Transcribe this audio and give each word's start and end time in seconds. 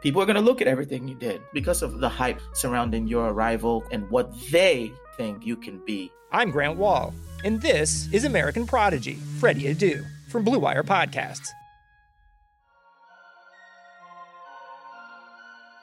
People 0.00 0.22
are 0.22 0.26
going 0.26 0.36
to 0.36 0.42
look 0.42 0.62
at 0.62 0.66
everything 0.66 1.06
you 1.06 1.14
did 1.14 1.42
because 1.52 1.82
of 1.82 2.00
the 2.00 2.08
hype 2.08 2.40
surrounding 2.54 3.06
your 3.06 3.28
arrival 3.28 3.84
and 3.90 4.08
what 4.10 4.32
they 4.50 4.92
think 5.16 5.44
you 5.44 5.56
can 5.56 5.78
be. 5.84 6.10
I'm 6.32 6.50
Grant 6.50 6.78
Wahl, 6.78 7.12
and 7.44 7.60
this 7.60 8.08
is 8.12 8.24
American 8.24 8.66
Prodigy, 8.66 9.14
Freddie 9.38 9.74
Adu, 9.74 10.04
from 10.30 10.44
Blue 10.44 10.58
Wire 10.58 10.82
Podcasts. 10.82 11.48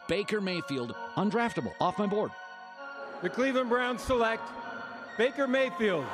Baker 0.08 0.42
Mayfield, 0.42 0.96
undraftable, 1.16 1.74
off 1.80 2.00
my 2.00 2.08
board. 2.08 2.32
The 3.22 3.30
Cleveland 3.30 3.70
Browns 3.70 4.02
select 4.02 4.48
Baker 5.18 5.48
Mayfield. 5.48 6.06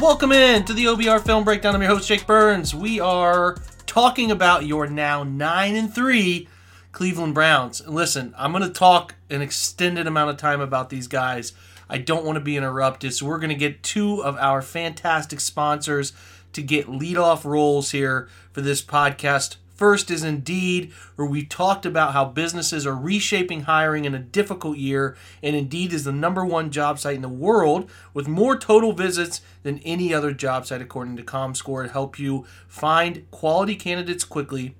Welcome 0.00 0.32
in 0.32 0.64
to 0.64 0.72
the 0.72 0.86
OBR 0.86 1.20
Film 1.20 1.44
Breakdown. 1.44 1.74
I'm 1.74 1.82
your 1.82 1.90
host 1.90 2.08
Jake 2.08 2.26
Burns. 2.26 2.74
We 2.74 3.00
are 3.00 3.58
talking 3.86 4.30
about 4.30 4.64
your 4.64 4.86
now 4.86 5.22
nine 5.24 5.76
and 5.76 5.94
three 5.94 6.48
Cleveland 6.92 7.34
Browns. 7.34 7.80
And 7.80 7.94
listen, 7.94 8.34
I'm 8.38 8.52
going 8.52 8.64
to 8.64 8.70
talk 8.70 9.14
an 9.28 9.42
extended 9.42 10.06
amount 10.06 10.30
of 10.30 10.36
time 10.38 10.60
about 10.60 10.88
these 10.88 11.06
guys. 11.06 11.52
I 11.88 11.98
don't 11.98 12.24
want 12.24 12.36
to 12.36 12.40
be 12.40 12.56
interrupted, 12.56 13.12
so 13.12 13.26
we're 13.26 13.38
going 13.38 13.50
to 13.50 13.54
get 13.54 13.82
two 13.82 14.24
of 14.24 14.36
our 14.38 14.62
fantastic 14.62 15.38
sponsors 15.38 16.12
to 16.54 16.62
get 16.62 16.86
leadoff 16.86 17.44
roles 17.44 17.90
here 17.90 18.28
for 18.52 18.62
this 18.62 18.80
podcast. 18.80 19.56
First 19.80 20.10
is 20.10 20.22
Indeed, 20.22 20.92
where 21.16 21.26
we 21.26 21.42
talked 21.42 21.86
about 21.86 22.12
how 22.12 22.26
businesses 22.26 22.86
are 22.86 22.94
reshaping 22.94 23.62
hiring 23.62 24.04
in 24.04 24.14
a 24.14 24.18
difficult 24.18 24.76
year, 24.76 25.16
and 25.42 25.56
Indeed 25.56 25.94
is 25.94 26.04
the 26.04 26.12
number 26.12 26.44
one 26.44 26.70
job 26.70 26.98
site 26.98 27.16
in 27.16 27.22
the 27.22 27.30
world 27.30 27.90
with 28.12 28.28
more 28.28 28.58
total 28.58 28.92
visits 28.92 29.40
than 29.62 29.78
any 29.78 30.12
other 30.12 30.34
job 30.34 30.66
site, 30.66 30.82
according 30.82 31.16
to 31.16 31.22
ComScore, 31.22 31.86
to 31.86 31.92
help 31.92 32.18
you 32.18 32.44
find 32.68 33.24
quality 33.30 33.74
candidates 33.74 34.22
quickly 34.22 34.74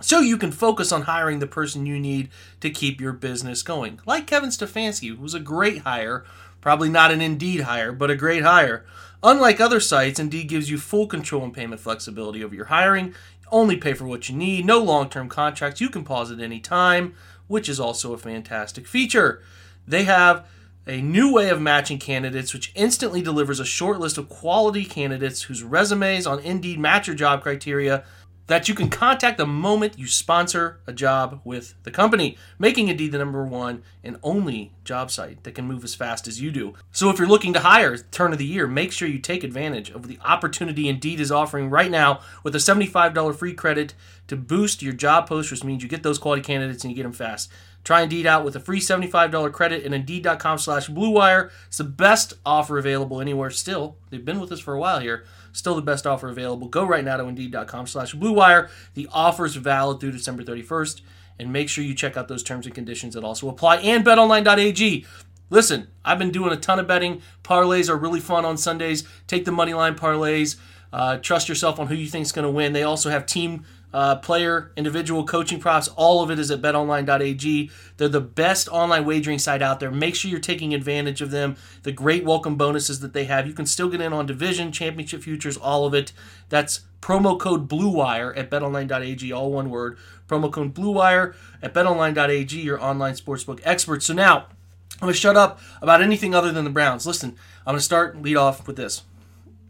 so 0.00 0.18
you 0.18 0.36
can 0.36 0.50
focus 0.50 0.90
on 0.90 1.02
hiring 1.02 1.38
the 1.38 1.46
person 1.46 1.86
you 1.86 2.00
need 2.00 2.28
to 2.58 2.68
keep 2.68 3.00
your 3.00 3.12
business 3.12 3.62
going. 3.62 4.00
Like 4.06 4.26
Kevin 4.26 4.50
Stefanski, 4.50 5.14
who 5.14 5.22
was 5.22 5.34
a 5.34 5.38
great 5.38 5.82
hire, 5.82 6.24
probably 6.60 6.88
not 6.88 7.12
an 7.12 7.20
Indeed 7.20 7.60
hire, 7.60 7.92
but 7.92 8.10
a 8.10 8.16
great 8.16 8.42
hire. 8.42 8.84
Unlike 9.22 9.60
other 9.60 9.78
sites, 9.78 10.18
Indeed 10.18 10.48
gives 10.48 10.68
you 10.68 10.78
full 10.78 11.06
control 11.06 11.44
and 11.44 11.54
payment 11.54 11.80
flexibility 11.80 12.42
over 12.42 12.56
your 12.56 12.64
hiring 12.64 13.14
only 13.52 13.76
pay 13.76 13.92
for 13.92 14.06
what 14.06 14.28
you 14.28 14.34
need, 14.34 14.64
no 14.64 14.78
long 14.82 15.08
term 15.08 15.28
contracts. 15.28 15.80
You 15.80 15.90
can 15.90 16.04
pause 16.04 16.32
at 16.32 16.40
any 16.40 16.58
time, 16.58 17.14
which 17.46 17.68
is 17.68 17.78
also 17.78 18.12
a 18.12 18.18
fantastic 18.18 18.86
feature. 18.86 19.42
They 19.86 20.04
have 20.04 20.46
a 20.86 21.00
new 21.00 21.32
way 21.32 21.48
of 21.48 21.60
matching 21.60 21.98
candidates, 21.98 22.52
which 22.52 22.72
instantly 22.74 23.22
delivers 23.22 23.60
a 23.60 23.64
short 23.64 24.00
list 24.00 24.18
of 24.18 24.28
quality 24.28 24.84
candidates 24.84 25.42
whose 25.42 25.62
resumes 25.62 26.26
on 26.26 26.40
Indeed 26.40 26.80
match 26.80 27.06
your 27.06 27.14
job 27.14 27.42
criteria 27.42 28.04
that 28.52 28.68
you 28.68 28.74
can 28.74 28.90
contact 28.90 29.38
the 29.38 29.46
moment 29.46 29.98
you 29.98 30.06
sponsor 30.06 30.78
a 30.86 30.92
job 30.92 31.40
with 31.42 31.72
the 31.84 31.90
company, 31.90 32.36
making 32.58 32.88
Indeed 32.88 33.12
the 33.12 33.16
number 33.16 33.46
one 33.46 33.82
and 34.04 34.18
only 34.22 34.74
job 34.84 35.10
site 35.10 35.42
that 35.44 35.54
can 35.54 35.64
move 35.64 35.82
as 35.84 35.94
fast 35.94 36.28
as 36.28 36.38
you 36.38 36.50
do. 36.50 36.74
So 36.90 37.08
if 37.08 37.18
you're 37.18 37.26
looking 37.26 37.54
to 37.54 37.60
hire 37.60 37.96
turn 37.96 38.30
of 38.30 38.38
the 38.38 38.44
year, 38.44 38.66
make 38.66 38.92
sure 38.92 39.08
you 39.08 39.20
take 39.20 39.42
advantage 39.42 39.88
of 39.88 40.06
the 40.06 40.18
opportunity 40.22 40.86
Indeed 40.86 41.18
is 41.18 41.32
offering 41.32 41.70
right 41.70 41.90
now 41.90 42.20
with 42.42 42.54
a 42.54 42.58
$75 42.58 43.34
free 43.34 43.54
credit 43.54 43.94
to 44.28 44.36
boost 44.36 44.82
your 44.82 44.92
job 44.92 45.26
post, 45.26 45.50
which 45.50 45.64
means 45.64 45.82
you 45.82 45.88
get 45.88 46.02
those 46.02 46.18
quality 46.18 46.42
candidates 46.42 46.84
and 46.84 46.90
you 46.90 46.96
get 46.96 47.04
them 47.04 47.12
fast. 47.12 47.50
Try 47.84 48.02
Indeed 48.02 48.26
out 48.26 48.44
with 48.44 48.54
a 48.54 48.60
free 48.60 48.80
$75 48.80 49.52
credit 49.52 49.84
at 49.84 49.92
Indeed.com 49.92 50.58
slash 50.58 50.88
BlueWire. 50.88 51.50
It's 51.66 51.78
the 51.78 51.84
best 51.84 52.34
offer 52.46 52.78
available 52.78 53.20
anywhere 53.20 53.50
still. 53.50 53.96
They've 54.10 54.24
been 54.24 54.40
with 54.40 54.52
us 54.52 54.60
for 54.60 54.74
a 54.74 54.78
while 54.78 55.00
here. 55.00 55.24
Still 55.52 55.74
the 55.74 55.82
best 55.82 56.06
offer 56.06 56.28
available. 56.28 56.68
Go 56.68 56.84
right 56.84 57.04
now 57.04 57.16
to 57.16 57.24
Indeed.com 57.24 57.86
slash 57.86 58.14
BlueWire. 58.14 58.70
The 58.94 59.08
offer 59.12 59.44
is 59.44 59.56
valid 59.56 60.00
through 60.00 60.12
December 60.12 60.44
31st. 60.44 61.00
And 61.38 61.52
make 61.52 61.68
sure 61.68 61.82
you 61.82 61.94
check 61.94 62.16
out 62.16 62.28
those 62.28 62.42
terms 62.42 62.66
and 62.66 62.74
conditions 62.74 63.14
that 63.14 63.24
also 63.24 63.48
apply. 63.48 63.78
And 63.78 64.04
BetOnline.ag. 64.04 65.06
Listen, 65.50 65.88
I've 66.04 66.18
been 66.18 66.30
doing 66.30 66.52
a 66.52 66.56
ton 66.56 66.78
of 66.78 66.86
betting. 66.86 67.20
Parlays 67.42 67.88
are 67.88 67.96
really 67.96 68.20
fun 68.20 68.44
on 68.44 68.56
Sundays. 68.56 69.04
Take 69.26 69.44
the 69.44 69.52
money 69.52 69.74
line 69.74 69.96
parlays. 69.96 70.56
Uh, 70.92 71.16
trust 71.16 71.48
yourself 71.48 71.80
on 71.80 71.88
who 71.88 71.94
you 71.94 72.06
think 72.06 72.22
is 72.22 72.32
going 72.32 72.44
to 72.44 72.50
win. 72.50 72.72
They 72.72 72.82
also 72.82 73.10
have 73.10 73.26
team 73.26 73.64
uh, 73.92 74.16
player, 74.16 74.72
individual 74.76 75.24
coaching 75.24 75.60
props. 75.60 75.88
All 75.88 76.22
of 76.22 76.30
it 76.30 76.38
is 76.38 76.50
at 76.50 76.62
betonline.ag. 76.62 77.70
They're 77.96 78.08
the 78.08 78.20
best 78.20 78.68
online 78.68 79.04
wagering 79.04 79.38
site 79.38 79.62
out 79.62 79.80
there. 79.80 79.90
Make 79.90 80.14
sure 80.14 80.30
you're 80.30 80.40
taking 80.40 80.74
advantage 80.74 81.20
of 81.20 81.30
them. 81.30 81.56
The 81.82 81.92
great 81.92 82.24
welcome 82.24 82.56
bonuses 82.56 83.00
that 83.00 83.12
they 83.12 83.24
have. 83.24 83.46
You 83.46 83.52
can 83.52 83.66
still 83.66 83.88
get 83.88 84.00
in 84.00 84.12
on 84.12 84.26
division, 84.26 84.72
championship 84.72 85.22
futures, 85.22 85.56
all 85.56 85.86
of 85.86 85.94
it. 85.94 86.12
That's 86.48 86.80
promo 87.00 87.38
code 87.38 87.68
BlueWire 87.68 88.36
at 88.36 88.50
betonline.ag, 88.50 89.32
all 89.32 89.52
one 89.52 89.70
word. 89.70 89.98
Promo 90.28 90.50
code 90.50 90.74
BlueWire 90.74 91.34
at 91.62 91.74
betonline.ag, 91.74 92.60
your 92.60 92.82
online 92.82 93.14
sportsbook 93.14 93.60
expert. 93.64 94.02
So 94.02 94.14
now, 94.14 94.46
I'm 94.94 95.06
going 95.06 95.14
to 95.14 95.18
shut 95.18 95.36
up 95.36 95.60
about 95.80 96.00
anything 96.00 96.34
other 96.34 96.52
than 96.52 96.64
the 96.64 96.70
Browns. 96.70 97.06
Listen, 97.06 97.30
I'm 97.66 97.72
going 97.72 97.78
to 97.78 97.84
start 97.84 98.20
lead 98.22 98.36
off 98.36 98.66
with 98.66 98.76
this. 98.76 99.02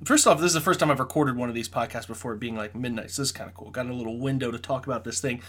First 0.05 0.27
off, 0.27 0.39
this 0.39 0.49
is 0.49 0.55
the 0.55 0.61
first 0.61 0.81
time 0.81 0.91
I've 0.91 0.99
recorded 1.01 1.37
one 1.37 1.49
of 1.49 1.55
these 1.55 1.69
podcasts 1.69 2.07
before 2.07 2.33
it 2.33 2.41
being 2.41 2.57
like 2.57 2.75
midnight. 2.75 3.11
So 3.11 3.23
this 3.23 3.29
is 3.29 3.33
kind 3.33 3.49
of 3.49 3.55
cool. 3.55 3.71
Got 3.71 3.87
a 3.87 3.95
little 3.95 4.19
window 4.19 4.51
to 4.51 4.59
talk 4.59 4.87
about 4.87 5.05
this 5.05 5.21
thing. 5.21 5.43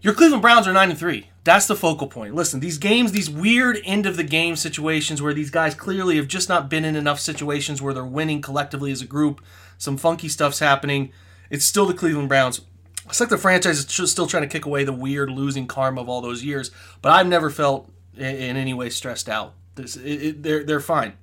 Your 0.00 0.12
Cleveland 0.12 0.42
Browns 0.42 0.68
are 0.68 0.72
nine 0.72 0.90
and 0.90 0.98
three. 0.98 1.30
That's 1.44 1.66
the 1.66 1.74
focal 1.74 2.08
point. 2.08 2.34
Listen, 2.34 2.60
these 2.60 2.76
games, 2.76 3.12
these 3.12 3.30
weird 3.30 3.80
end 3.84 4.04
of 4.04 4.18
the 4.18 4.22
game 4.22 4.54
situations 4.54 5.22
where 5.22 5.32
these 5.32 5.50
guys 5.50 5.74
clearly 5.74 6.16
have 6.16 6.28
just 6.28 6.48
not 6.48 6.68
been 6.68 6.84
in 6.84 6.94
enough 6.94 7.18
situations 7.18 7.80
where 7.80 7.94
they're 7.94 8.04
winning 8.04 8.42
collectively 8.42 8.92
as 8.92 9.00
a 9.00 9.06
group. 9.06 9.40
Some 9.78 9.96
funky 9.96 10.28
stuff's 10.28 10.58
happening. 10.58 11.10
It's 11.48 11.64
still 11.64 11.86
the 11.86 11.94
Cleveland 11.94 12.28
Browns. 12.28 12.60
It's 13.06 13.18
like 13.18 13.28
the 13.28 13.38
franchise 13.38 13.78
is 13.78 14.10
still 14.10 14.26
trying 14.26 14.42
to 14.42 14.48
kick 14.48 14.66
away 14.66 14.84
the 14.84 14.92
weird 14.92 15.30
losing 15.30 15.66
karma 15.66 16.02
of 16.02 16.08
all 16.08 16.20
those 16.20 16.44
years. 16.44 16.70
But 17.00 17.12
I've 17.12 17.26
never 17.26 17.48
felt 17.48 17.90
in 18.14 18.56
any 18.56 18.74
way 18.74 18.90
stressed 18.90 19.28
out. 19.28 19.54
This, 19.74 19.96
it, 19.96 20.22
it, 20.22 20.42
they're 20.42 20.64
they're 20.64 20.80
fine. 20.80 21.14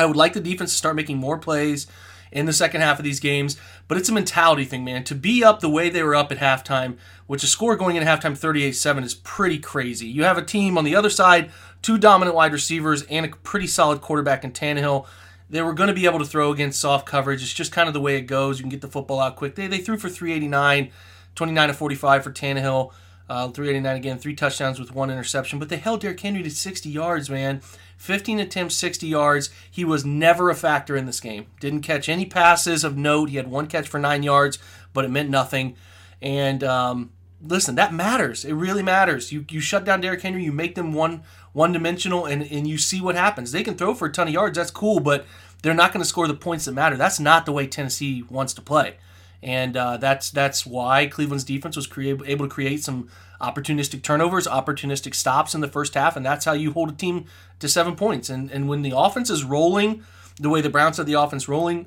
I 0.00 0.06
would 0.06 0.16
like 0.16 0.32
the 0.32 0.40
defense 0.40 0.72
to 0.72 0.76
start 0.78 0.96
making 0.96 1.18
more 1.18 1.38
plays 1.38 1.86
in 2.32 2.46
the 2.46 2.52
second 2.52 2.80
half 2.80 2.98
of 2.98 3.04
these 3.04 3.20
games, 3.20 3.56
but 3.88 3.98
it's 3.98 4.08
a 4.08 4.12
mentality 4.12 4.64
thing, 4.64 4.84
man. 4.84 5.04
To 5.04 5.14
be 5.14 5.44
up 5.44 5.60
the 5.60 5.68
way 5.68 5.90
they 5.90 6.02
were 6.02 6.14
up 6.14 6.30
at 6.32 6.38
halftime, 6.38 6.96
which 7.26 7.42
a 7.42 7.46
score 7.46 7.76
going 7.76 7.96
into 7.96 8.08
halftime 8.08 8.36
38 8.36 8.72
7 8.72 9.04
is 9.04 9.14
pretty 9.14 9.58
crazy. 9.58 10.06
You 10.06 10.24
have 10.24 10.38
a 10.38 10.42
team 10.42 10.78
on 10.78 10.84
the 10.84 10.96
other 10.96 11.10
side, 11.10 11.50
two 11.82 11.98
dominant 11.98 12.36
wide 12.36 12.52
receivers, 12.52 13.02
and 13.04 13.26
a 13.26 13.28
pretty 13.28 13.66
solid 13.66 14.00
quarterback 14.00 14.44
in 14.44 14.52
Tannehill. 14.52 15.06
They 15.50 15.62
were 15.62 15.74
going 15.74 15.88
to 15.88 15.94
be 15.94 16.06
able 16.06 16.20
to 16.20 16.24
throw 16.24 16.52
against 16.52 16.80
soft 16.80 17.06
coverage. 17.06 17.42
It's 17.42 17.52
just 17.52 17.72
kind 17.72 17.88
of 17.88 17.94
the 17.94 18.00
way 18.00 18.16
it 18.16 18.22
goes. 18.22 18.58
You 18.58 18.62
can 18.62 18.70
get 18.70 18.80
the 18.80 18.88
football 18.88 19.18
out 19.18 19.34
quick. 19.34 19.56
They, 19.56 19.66
they 19.66 19.78
threw 19.78 19.98
for 19.98 20.08
389, 20.08 20.92
29 21.34 21.68
to 21.68 21.74
45 21.74 22.24
for 22.24 22.30
Tannehill. 22.30 22.92
Uh, 23.30 23.46
389 23.46 23.96
again, 23.96 24.18
three 24.18 24.34
touchdowns 24.34 24.80
with 24.80 24.92
one 24.92 25.08
interception, 25.08 25.60
but 25.60 25.68
they 25.68 25.76
held 25.76 26.00
Derrick 26.00 26.18
Henry 26.18 26.42
to 26.42 26.50
60 26.50 26.88
yards, 26.88 27.30
man. 27.30 27.60
15 27.96 28.40
attempts, 28.40 28.74
60 28.74 29.06
yards. 29.06 29.50
He 29.70 29.84
was 29.84 30.04
never 30.04 30.50
a 30.50 30.54
factor 30.56 30.96
in 30.96 31.06
this 31.06 31.20
game. 31.20 31.46
Didn't 31.60 31.82
catch 31.82 32.08
any 32.08 32.26
passes 32.26 32.82
of 32.82 32.96
note. 32.96 33.28
He 33.28 33.36
had 33.36 33.48
one 33.48 33.68
catch 33.68 33.86
for 33.86 34.00
nine 34.00 34.24
yards, 34.24 34.58
but 34.92 35.04
it 35.04 35.12
meant 35.12 35.30
nothing. 35.30 35.76
And 36.20 36.64
um, 36.64 37.12
listen, 37.40 37.76
that 37.76 37.94
matters. 37.94 38.44
It 38.44 38.54
really 38.54 38.82
matters. 38.82 39.30
You 39.30 39.44
you 39.48 39.60
shut 39.60 39.84
down 39.84 40.00
Derrick 40.00 40.22
Henry, 40.22 40.42
you 40.42 40.50
make 40.50 40.74
them 40.74 40.92
one 40.92 41.22
one 41.52 41.72
dimensional, 41.72 42.26
and 42.26 42.42
and 42.42 42.66
you 42.66 42.78
see 42.78 43.00
what 43.00 43.14
happens. 43.14 43.52
They 43.52 43.62
can 43.62 43.76
throw 43.76 43.94
for 43.94 44.08
a 44.08 44.12
ton 44.12 44.28
of 44.28 44.34
yards. 44.34 44.56
That's 44.56 44.70
cool, 44.70 44.98
but 44.98 45.24
they're 45.62 45.72
not 45.74 45.92
going 45.92 46.02
to 46.02 46.08
score 46.08 46.26
the 46.26 46.34
points 46.34 46.64
that 46.64 46.72
matter. 46.72 46.96
That's 46.96 47.20
not 47.20 47.46
the 47.46 47.52
way 47.52 47.66
Tennessee 47.66 48.24
wants 48.28 48.54
to 48.54 48.62
play, 48.62 48.96
and 49.42 49.76
uh, 49.76 49.96
that's 49.96 50.30
that's 50.30 50.66
why 50.66 51.06
Cleveland's 51.06 51.44
defense 51.44 51.76
was 51.76 51.86
create, 51.86 52.20
able 52.26 52.46
to 52.46 52.52
create 52.52 52.84
some 52.84 53.08
opportunistic 53.40 54.02
turnovers, 54.02 54.46
opportunistic 54.46 55.14
stops 55.14 55.54
in 55.54 55.60
the 55.60 55.68
first 55.68 55.94
half, 55.94 56.16
and 56.16 56.24
that's 56.24 56.44
how 56.44 56.52
you 56.52 56.72
hold 56.72 56.90
a 56.90 56.94
team 56.94 57.24
to 57.58 57.68
seven 57.68 57.96
points. 57.96 58.28
And 58.28 58.50
and 58.50 58.68
when 58.68 58.82
the 58.82 58.96
offense 58.96 59.30
is 59.30 59.44
rolling, 59.44 60.04
the 60.38 60.50
way 60.50 60.60
the 60.60 60.70
Browns 60.70 60.98
had 60.98 61.06
the 61.06 61.14
offense 61.14 61.48
rolling, 61.48 61.86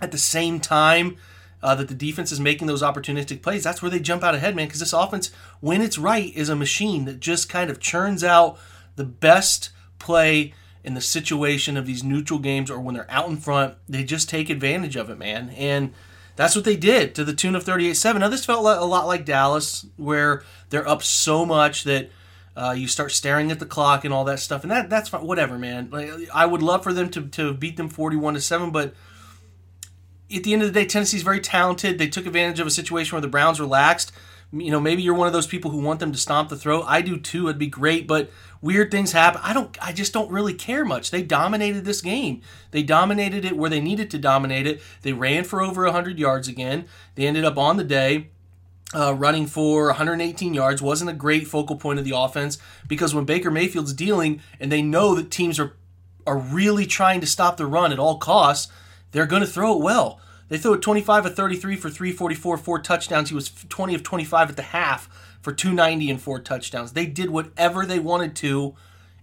at 0.00 0.12
the 0.12 0.18
same 0.18 0.60
time 0.60 1.16
uh, 1.62 1.74
that 1.74 1.88
the 1.88 1.94
defense 1.94 2.32
is 2.32 2.40
making 2.40 2.66
those 2.66 2.82
opportunistic 2.82 3.42
plays, 3.42 3.64
that's 3.64 3.82
where 3.82 3.90
they 3.90 4.00
jump 4.00 4.22
out 4.22 4.34
ahead, 4.34 4.56
man. 4.56 4.66
Because 4.66 4.80
this 4.80 4.92
offense, 4.92 5.30
when 5.60 5.82
it's 5.82 5.98
right, 5.98 6.34
is 6.34 6.48
a 6.48 6.56
machine 6.56 7.04
that 7.06 7.20
just 7.20 7.48
kind 7.48 7.70
of 7.70 7.80
churns 7.80 8.24
out 8.24 8.58
the 8.96 9.04
best 9.04 9.70
play 9.98 10.54
in 10.84 10.94
the 10.94 11.00
situation 11.00 11.76
of 11.76 11.84
these 11.84 12.04
neutral 12.04 12.38
games 12.38 12.70
or 12.70 12.78
when 12.78 12.94
they're 12.94 13.10
out 13.10 13.28
in 13.28 13.36
front. 13.36 13.74
They 13.88 14.04
just 14.04 14.28
take 14.28 14.48
advantage 14.48 14.96
of 14.96 15.10
it, 15.10 15.18
man. 15.18 15.50
And 15.50 15.92
that's 16.36 16.54
what 16.54 16.64
they 16.64 16.76
did 16.76 17.14
to 17.16 17.24
the 17.24 17.34
tune 17.34 17.56
of 17.56 17.64
38-7. 17.64 18.20
Now 18.20 18.28
this 18.28 18.44
felt 18.44 18.60
a 18.60 18.84
lot 18.84 19.06
like 19.06 19.24
Dallas, 19.24 19.86
where 19.96 20.44
they're 20.70 20.86
up 20.86 21.02
so 21.02 21.44
much 21.44 21.84
that 21.84 22.10
uh, 22.56 22.74
you 22.76 22.88
start 22.88 23.12
staring 23.12 23.50
at 23.50 23.58
the 23.58 23.66
clock 23.66 24.04
and 24.04 24.14
all 24.14 24.24
that 24.24 24.40
stuff, 24.40 24.62
and 24.62 24.70
that 24.70 24.88
that's 24.88 25.10
fine. 25.10 25.26
Whatever, 25.26 25.58
man. 25.58 25.88
Like 25.90 26.10
I 26.32 26.46
would 26.46 26.62
love 26.62 26.82
for 26.82 26.92
them 26.92 27.10
to 27.10 27.22
to 27.28 27.52
beat 27.52 27.76
them 27.76 27.88
41 27.88 28.34
to 28.34 28.40
seven, 28.40 28.70
but 28.70 28.94
at 30.34 30.42
the 30.42 30.52
end 30.52 30.62
of 30.62 30.68
the 30.68 30.80
day, 30.80 30.86
Tennessee's 30.86 31.22
very 31.22 31.40
talented. 31.40 31.98
They 31.98 32.08
took 32.08 32.26
advantage 32.26 32.58
of 32.58 32.66
a 32.66 32.70
situation 32.70 33.14
where 33.14 33.20
the 33.20 33.28
Browns 33.28 33.60
relaxed. 33.60 34.10
You 34.52 34.70
know, 34.70 34.80
maybe 34.80 35.02
you're 35.02 35.14
one 35.14 35.26
of 35.26 35.32
those 35.32 35.46
people 35.46 35.70
who 35.70 35.80
want 35.80 36.00
them 36.00 36.12
to 36.12 36.18
stomp 36.18 36.48
the 36.48 36.56
throat. 36.56 36.84
I 36.86 37.02
do 37.02 37.18
too. 37.18 37.48
It'd 37.48 37.58
be 37.58 37.66
great, 37.66 38.06
but 38.06 38.30
weird 38.60 38.90
things 38.90 39.12
happen. 39.12 39.40
I 39.44 39.52
don't. 39.52 39.76
I 39.84 39.92
just 39.92 40.12
don't 40.12 40.30
really 40.30 40.54
care 40.54 40.84
much. 40.84 41.10
They 41.10 41.22
dominated 41.22 41.84
this 41.84 42.00
game. 42.00 42.42
They 42.70 42.82
dominated 42.82 43.44
it 43.44 43.56
where 43.56 43.70
they 43.70 43.80
needed 43.80 44.10
to 44.10 44.18
dominate 44.18 44.66
it. 44.66 44.80
They 45.02 45.12
ran 45.12 45.44
for 45.44 45.62
over 45.62 45.84
100 45.84 46.18
yards 46.18 46.48
again. 46.48 46.86
They 47.14 47.26
ended 47.26 47.44
up 47.44 47.58
on 47.58 47.76
the 47.76 47.84
day. 47.84 48.30
Uh, 48.94 49.12
running 49.12 49.46
for 49.46 49.86
118 49.86 50.54
yards 50.54 50.80
wasn't 50.80 51.10
a 51.10 51.12
great 51.12 51.48
focal 51.48 51.74
point 51.74 51.98
of 51.98 52.04
the 52.04 52.16
offense 52.16 52.56
because 52.86 53.12
when 53.12 53.24
Baker 53.24 53.50
Mayfield's 53.50 53.92
dealing 53.92 54.40
and 54.60 54.70
they 54.70 54.80
know 54.80 55.16
that 55.16 55.30
teams 55.32 55.58
are 55.58 55.74
are 56.24 56.38
really 56.38 56.86
trying 56.86 57.20
to 57.20 57.26
stop 57.26 57.56
the 57.56 57.66
run 57.66 57.92
at 57.92 57.98
all 57.98 58.18
costs, 58.18 58.72
they're 59.12 59.26
going 59.26 59.42
to 59.42 59.48
throw 59.48 59.74
it 59.74 59.82
well. 59.82 60.20
They 60.48 60.58
threw 60.58 60.74
it 60.74 60.82
25 60.82 61.26
of 61.26 61.34
33 61.34 61.76
for 61.76 61.90
344, 61.90 62.58
four 62.58 62.78
touchdowns. 62.78 63.28
He 63.28 63.34
was 63.34 63.50
20 63.50 63.94
of 63.94 64.02
25 64.02 64.50
at 64.50 64.56
the 64.56 64.62
half 64.62 65.08
for 65.46 65.52
290 65.52 66.10
and 66.10 66.20
four 66.20 66.40
touchdowns. 66.40 66.92
They 66.92 67.06
did 67.06 67.30
whatever 67.30 67.86
they 67.86 68.00
wanted 68.00 68.34
to, 68.36 68.74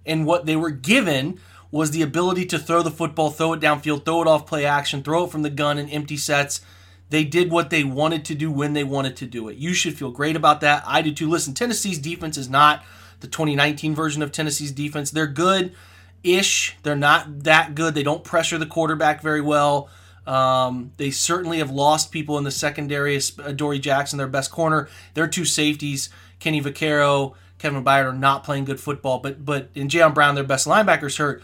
and 0.06 0.26
what 0.26 0.46
they 0.46 0.56
were 0.56 0.70
given 0.70 1.38
was 1.70 1.92
the 1.92 2.02
ability 2.02 2.46
to 2.46 2.58
throw 2.58 2.82
the 2.82 2.90
football, 2.90 3.30
throw 3.30 3.52
it 3.52 3.60
downfield, 3.60 4.06
throw 4.06 4.22
it 4.22 4.28
off 4.30 4.48
play 4.48 4.66
action, 4.66 5.04
throw 5.04 5.26
it 5.26 5.32
from 5.32 5.42
the 5.42 5.50
gun 5.50 5.78
in 5.78 5.90
empty 5.90 6.16
sets. 6.16 6.62
They 7.10 7.26
did 7.26 7.52
what 7.52 7.72
they 7.72 7.84
wanted 7.84 8.24
to 8.24 8.36
do 8.36 8.50
when 8.50 8.72
they 8.72 8.86
wanted 8.86 9.18
to 9.18 9.26
do 9.26 9.50
it. 9.50 9.58
You 9.58 9.74
should 9.74 9.98
feel 9.98 10.12
great 10.12 10.38
about 10.38 10.62
that. 10.62 10.86
I 10.88 11.02
do 11.02 11.14
too. 11.14 11.30
Listen, 11.30 11.54
Tennessee's 11.54 12.00
defense 12.00 12.38
is 12.38 12.50
not 12.50 12.86
the 13.20 13.28
2019 13.28 13.94
version 13.94 14.22
of 14.22 14.32
Tennessee's 14.32 14.72
defense. 14.72 15.12
They're 15.12 15.28
good 15.28 15.76
ish. 16.24 16.78
They're 16.84 16.96
not 16.96 17.44
that 17.44 17.76
good. 17.76 17.96
They 17.96 18.04
don't 18.04 18.24
pressure 18.24 18.58
the 18.58 18.66
quarterback 18.66 19.22
very 19.22 19.42
well. 19.42 19.90
Um, 20.26 20.92
they 20.98 21.12
certainly 21.12 21.58
have 21.60 21.70
lost 21.72 22.12
people 22.12 22.38
in 22.38 22.44
the 22.44 22.52
secondary. 22.52 23.20
Dory 23.56 23.80
Jackson, 23.80 24.18
their 24.18 24.28
best 24.28 24.52
corner. 24.52 24.90
Their 25.14 25.28
two 25.28 25.46
safeties, 25.46 26.10
Kenny 26.40 26.62
Vaccaro, 26.62 27.34
Kevin 27.58 27.84
Byard, 27.84 28.06
are 28.06 28.14
not 28.14 28.44
playing 28.44 28.66
good 28.66 28.80
football. 28.80 29.20
But 29.20 29.46
but 29.46 29.70
in 29.76 29.88
Jayon 29.88 30.14
Brown, 30.14 30.36
their 30.36 30.44
best 30.44 30.68
linebackers 30.68 31.18
hurt. 31.18 31.44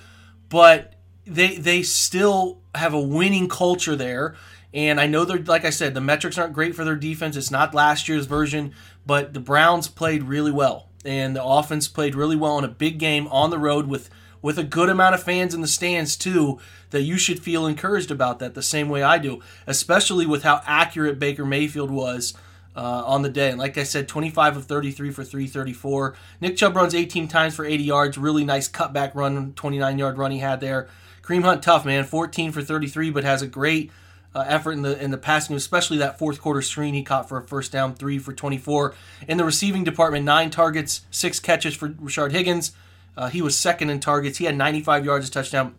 But 0.50 0.94
they 1.26 1.58
they 1.58 1.84
still 1.84 2.60
have 2.76 2.94
a 2.94 3.02
winning 3.02 3.48
culture 3.50 3.96
there. 3.96 4.36
And 4.74 5.00
I 5.00 5.08
know 5.08 5.26
they're 5.26 5.40
like 5.40 5.66
I 5.66 5.72
said, 5.72 5.94
the 5.94 6.02
metrics 6.02 6.38
aren't 6.38 6.54
great 6.54 6.76
for 6.76 6.86
their 6.86 6.96
defense. 6.96 7.36
It's 7.36 7.52
not 7.52 7.74
last 7.74 8.08
year's 8.08 8.28
version, 8.28 8.74
but 9.06 9.34
the 9.34 9.40
Browns 9.40 9.88
played 9.88 10.24
really 10.24 10.52
well, 10.52 10.90
and 11.04 11.36
the 11.36 11.44
offense 11.44 11.88
played 11.88 12.16
really 12.16 12.36
well 12.36 12.58
in 12.60 12.64
a 12.64 12.70
big 12.70 13.00
game 13.00 13.28
on 13.30 13.50
the 13.50 13.58
road 13.58 13.88
with 13.88 14.10
with 14.41 14.57
a 14.57 14.63
good 14.63 14.89
amount 14.89 15.15
of 15.15 15.24
fans 15.24 15.53
in 15.53 15.62
the 15.62 15.68
stands 15.68 16.15
too 16.15 16.59
that 16.91 17.01
you 17.01 17.18
should 17.18 17.39
feel 17.39 17.65
encouraged 17.65 18.12
about 18.12 18.39
that 18.39 18.56
the 18.56 18.63
same 18.63 18.89
way 18.89 19.03
I 19.03 19.18
do, 19.18 19.41
especially 19.68 20.25
with 20.25 20.44
how 20.44 20.62
accurate 20.65 21.19
Baker 21.19 21.45
Mayfield 21.45 21.91
was 21.91 22.33
uh, 22.75 23.03
on 23.06 23.21
the 23.21 23.30
day. 23.30 23.50
And 23.50 23.59
like 23.59 23.77
I 23.77 23.83
said, 23.83 24.07
25 24.07 24.57
of 24.57 24.65
33 24.65 25.12
for 25.12 25.24
334. 25.24 26.15
Nick 26.41 26.57
Chubb 26.57 26.75
runs 26.75 26.95
18 26.95 27.27
times 27.27 27.56
for 27.56 27.65
80 27.65 27.83
yards. 27.83 28.18
Really 28.18 28.45
nice 28.45 28.69
cutback 28.69 29.13
run, 29.15 29.53
29 29.53 29.97
yard 29.97 30.18
run 30.18 30.31
he 30.31 30.39
had 30.39 30.62
there. 30.62 30.88
Kareem 31.21 31.44
Hunt, 31.44 31.62
tough 31.62 31.85
man, 31.85 32.06
14 32.06 32.51
for 32.51 32.62
33, 32.62 33.12
but 33.12 33.24
has 33.24 33.42
a 33.42 33.47
great 33.47 33.92
uh, 34.33 34.45
effort 34.47 34.74
in 34.74 34.83
the 34.83 35.01
in 35.03 35.12
the 35.12 35.18
passing, 35.18 35.56
especially 35.56 35.97
that 35.97 36.19
fourth 36.19 36.39
quarter 36.39 36.62
screen 36.62 36.94
he 36.94 37.03
caught 37.03 37.27
for 37.27 37.38
a 37.38 37.47
first 37.47 37.71
down, 37.71 37.95
three 37.95 38.19
for 38.19 38.33
24. 38.33 38.95
In 39.27 39.38
the 39.38 39.45
receiving 39.45 39.83
department, 39.83 40.25
nine 40.25 40.50
targets, 40.50 41.01
six 41.12 41.39
catches 41.39 41.75
for 41.75 41.89
Rashard 41.89 42.31
Higgins. 42.31 42.71
Uh, 43.19 43.27
he 43.27 43.42
was 43.42 43.57
second 43.57 43.89
in 43.89 44.00
targets. 44.00 44.38
He 44.38 44.45
had 44.45 44.56
95 44.56 45.04
yards, 45.04 45.27
a 45.27 45.31
touchdown. 45.31 45.75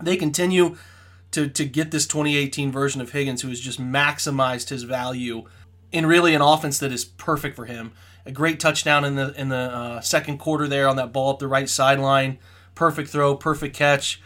They 0.00 0.16
continue 0.16 0.78
to, 1.32 1.46
to 1.46 1.66
get 1.66 1.90
this 1.90 2.06
2018 2.06 2.72
version 2.72 3.02
of 3.02 3.12
Higgins, 3.12 3.42
who 3.42 3.48
has 3.48 3.60
just 3.60 3.78
maximized 3.78 4.70
his 4.70 4.84
value 4.84 5.44
in 5.92 6.06
really 6.06 6.34
an 6.34 6.40
offense 6.40 6.78
that 6.78 6.90
is 6.90 7.04
perfect 7.04 7.56
for 7.56 7.66
him. 7.66 7.92
A 8.24 8.32
great 8.32 8.58
touchdown 8.58 9.04
in 9.04 9.16
the 9.16 9.38
in 9.38 9.50
the 9.50 9.56
uh, 9.56 10.00
second 10.00 10.38
quarter 10.38 10.66
there 10.66 10.88
on 10.88 10.96
that 10.96 11.12
ball 11.12 11.32
up 11.32 11.40
the 11.40 11.46
right 11.46 11.68
sideline. 11.68 12.38
Perfect 12.74 13.10
throw, 13.10 13.34
perfect 13.36 13.76
catch. 13.76 14.22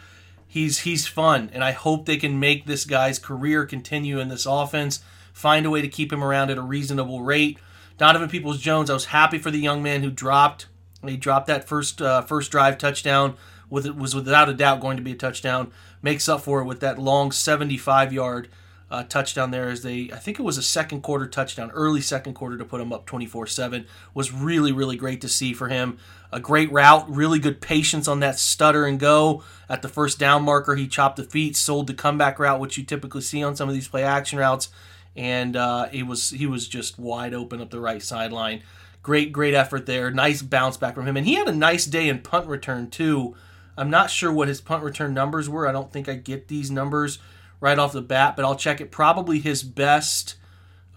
He's 0.47 0.79
he's 0.79 1.05
fun, 1.05 1.49
and 1.53 1.65
I 1.65 1.71
hope 1.71 2.05
they 2.05 2.17
can 2.17 2.39
make 2.39 2.65
this 2.65 2.85
guy's 2.85 3.19
career 3.19 3.65
continue 3.65 4.19
in 4.19 4.29
this 4.29 4.45
offense. 4.45 5.01
Find 5.33 5.65
a 5.65 5.69
way 5.69 5.81
to 5.81 5.89
keep 5.89 6.13
him 6.13 6.23
around 6.23 6.49
at 6.49 6.57
a 6.57 6.61
reasonable 6.61 7.23
rate. 7.23 7.57
Donovan 7.97 8.29
Peoples 8.29 8.59
Jones, 8.59 8.89
I 8.89 8.93
was 8.93 9.05
happy 9.05 9.37
for 9.37 9.51
the 9.51 9.59
young 9.59 9.83
man 9.83 10.01
who 10.01 10.11
dropped 10.11 10.67
he 11.09 11.17
dropped 11.17 11.47
that 11.47 11.67
first 11.67 12.01
uh, 12.01 12.21
first 12.21 12.51
drive 12.51 12.77
touchdown. 12.77 13.35
With 13.69 13.85
it 13.85 13.95
was 13.95 14.13
without 14.13 14.49
a 14.49 14.53
doubt 14.53 14.81
going 14.81 14.97
to 14.97 15.03
be 15.03 15.13
a 15.13 15.15
touchdown. 15.15 15.71
Makes 16.01 16.29
up 16.29 16.41
for 16.41 16.61
it 16.61 16.65
with 16.65 16.79
that 16.81 16.99
long 16.99 17.31
75 17.31 18.13
yard 18.13 18.49
uh, 18.91 19.03
touchdown 19.03 19.49
there. 19.49 19.69
As 19.69 19.81
they, 19.81 20.11
I 20.13 20.17
think 20.17 20.39
it 20.39 20.43
was 20.43 20.59
a 20.59 20.63
second 20.63 21.01
quarter 21.01 21.25
touchdown, 21.25 21.71
early 21.71 21.99
second 21.99 22.35
quarter 22.35 22.57
to 22.57 22.65
put 22.65 22.79
him 22.79 22.93
up 22.93 23.07
24 23.07 23.47
seven. 23.47 23.87
Was 24.13 24.31
really 24.31 24.71
really 24.71 24.95
great 24.95 25.19
to 25.21 25.29
see 25.29 25.53
for 25.53 25.69
him. 25.69 25.97
A 26.31 26.39
great 26.39 26.71
route, 26.71 27.09
really 27.09 27.39
good 27.39 27.59
patience 27.61 28.07
on 28.07 28.19
that 28.19 28.37
stutter 28.37 28.85
and 28.85 28.99
go 28.99 29.43
at 29.67 29.81
the 29.81 29.89
first 29.89 30.19
down 30.19 30.43
marker. 30.43 30.75
He 30.75 30.87
chopped 30.87 31.15
the 31.15 31.23
feet, 31.23 31.55
sold 31.55 31.87
the 31.87 31.93
comeback 31.93 32.37
route, 32.37 32.59
which 32.59 32.77
you 32.77 32.83
typically 32.83 33.21
see 33.21 33.43
on 33.43 33.55
some 33.55 33.67
of 33.67 33.73
these 33.75 33.87
play 33.87 34.03
action 34.03 34.37
routes, 34.37 34.69
and 35.15 35.55
uh, 35.55 35.87
he 35.87 36.03
was 36.03 36.29
he 36.29 36.45
was 36.45 36.67
just 36.67 36.99
wide 36.99 37.33
open 37.33 37.61
up 37.61 37.71
the 37.71 37.79
right 37.79 38.01
sideline. 38.03 38.61
Great, 39.03 39.33
great 39.33 39.53
effort 39.53 39.85
there. 39.85 40.09
Nice 40.09 40.41
bounce 40.41 40.77
back 40.77 40.95
from 40.95 41.05
him. 41.05 41.17
And 41.17 41.27
he 41.27 41.35
had 41.35 41.49
a 41.49 41.55
nice 41.55 41.85
day 41.85 42.07
in 42.07 42.19
punt 42.19 42.47
return, 42.47 42.89
too. 42.89 43.35
I'm 43.77 43.89
not 43.89 44.09
sure 44.09 44.31
what 44.31 44.47
his 44.47 44.61
punt 44.61 44.83
return 44.83 45.13
numbers 45.13 45.49
were. 45.49 45.67
I 45.67 45.73
don't 45.73 45.91
think 45.91 46.07
I 46.07 46.15
get 46.15 46.47
these 46.47 46.71
numbers 46.71 47.19
right 47.59 47.77
off 47.77 47.91
the 47.91 48.01
bat, 48.01 48.35
but 48.35 48.45
I'll 48.45 48.55
check 48.55 48.79
it. 48.79 48.91
Probably 48.91 49.39
his 49.39 49.61
best 49.61 50.35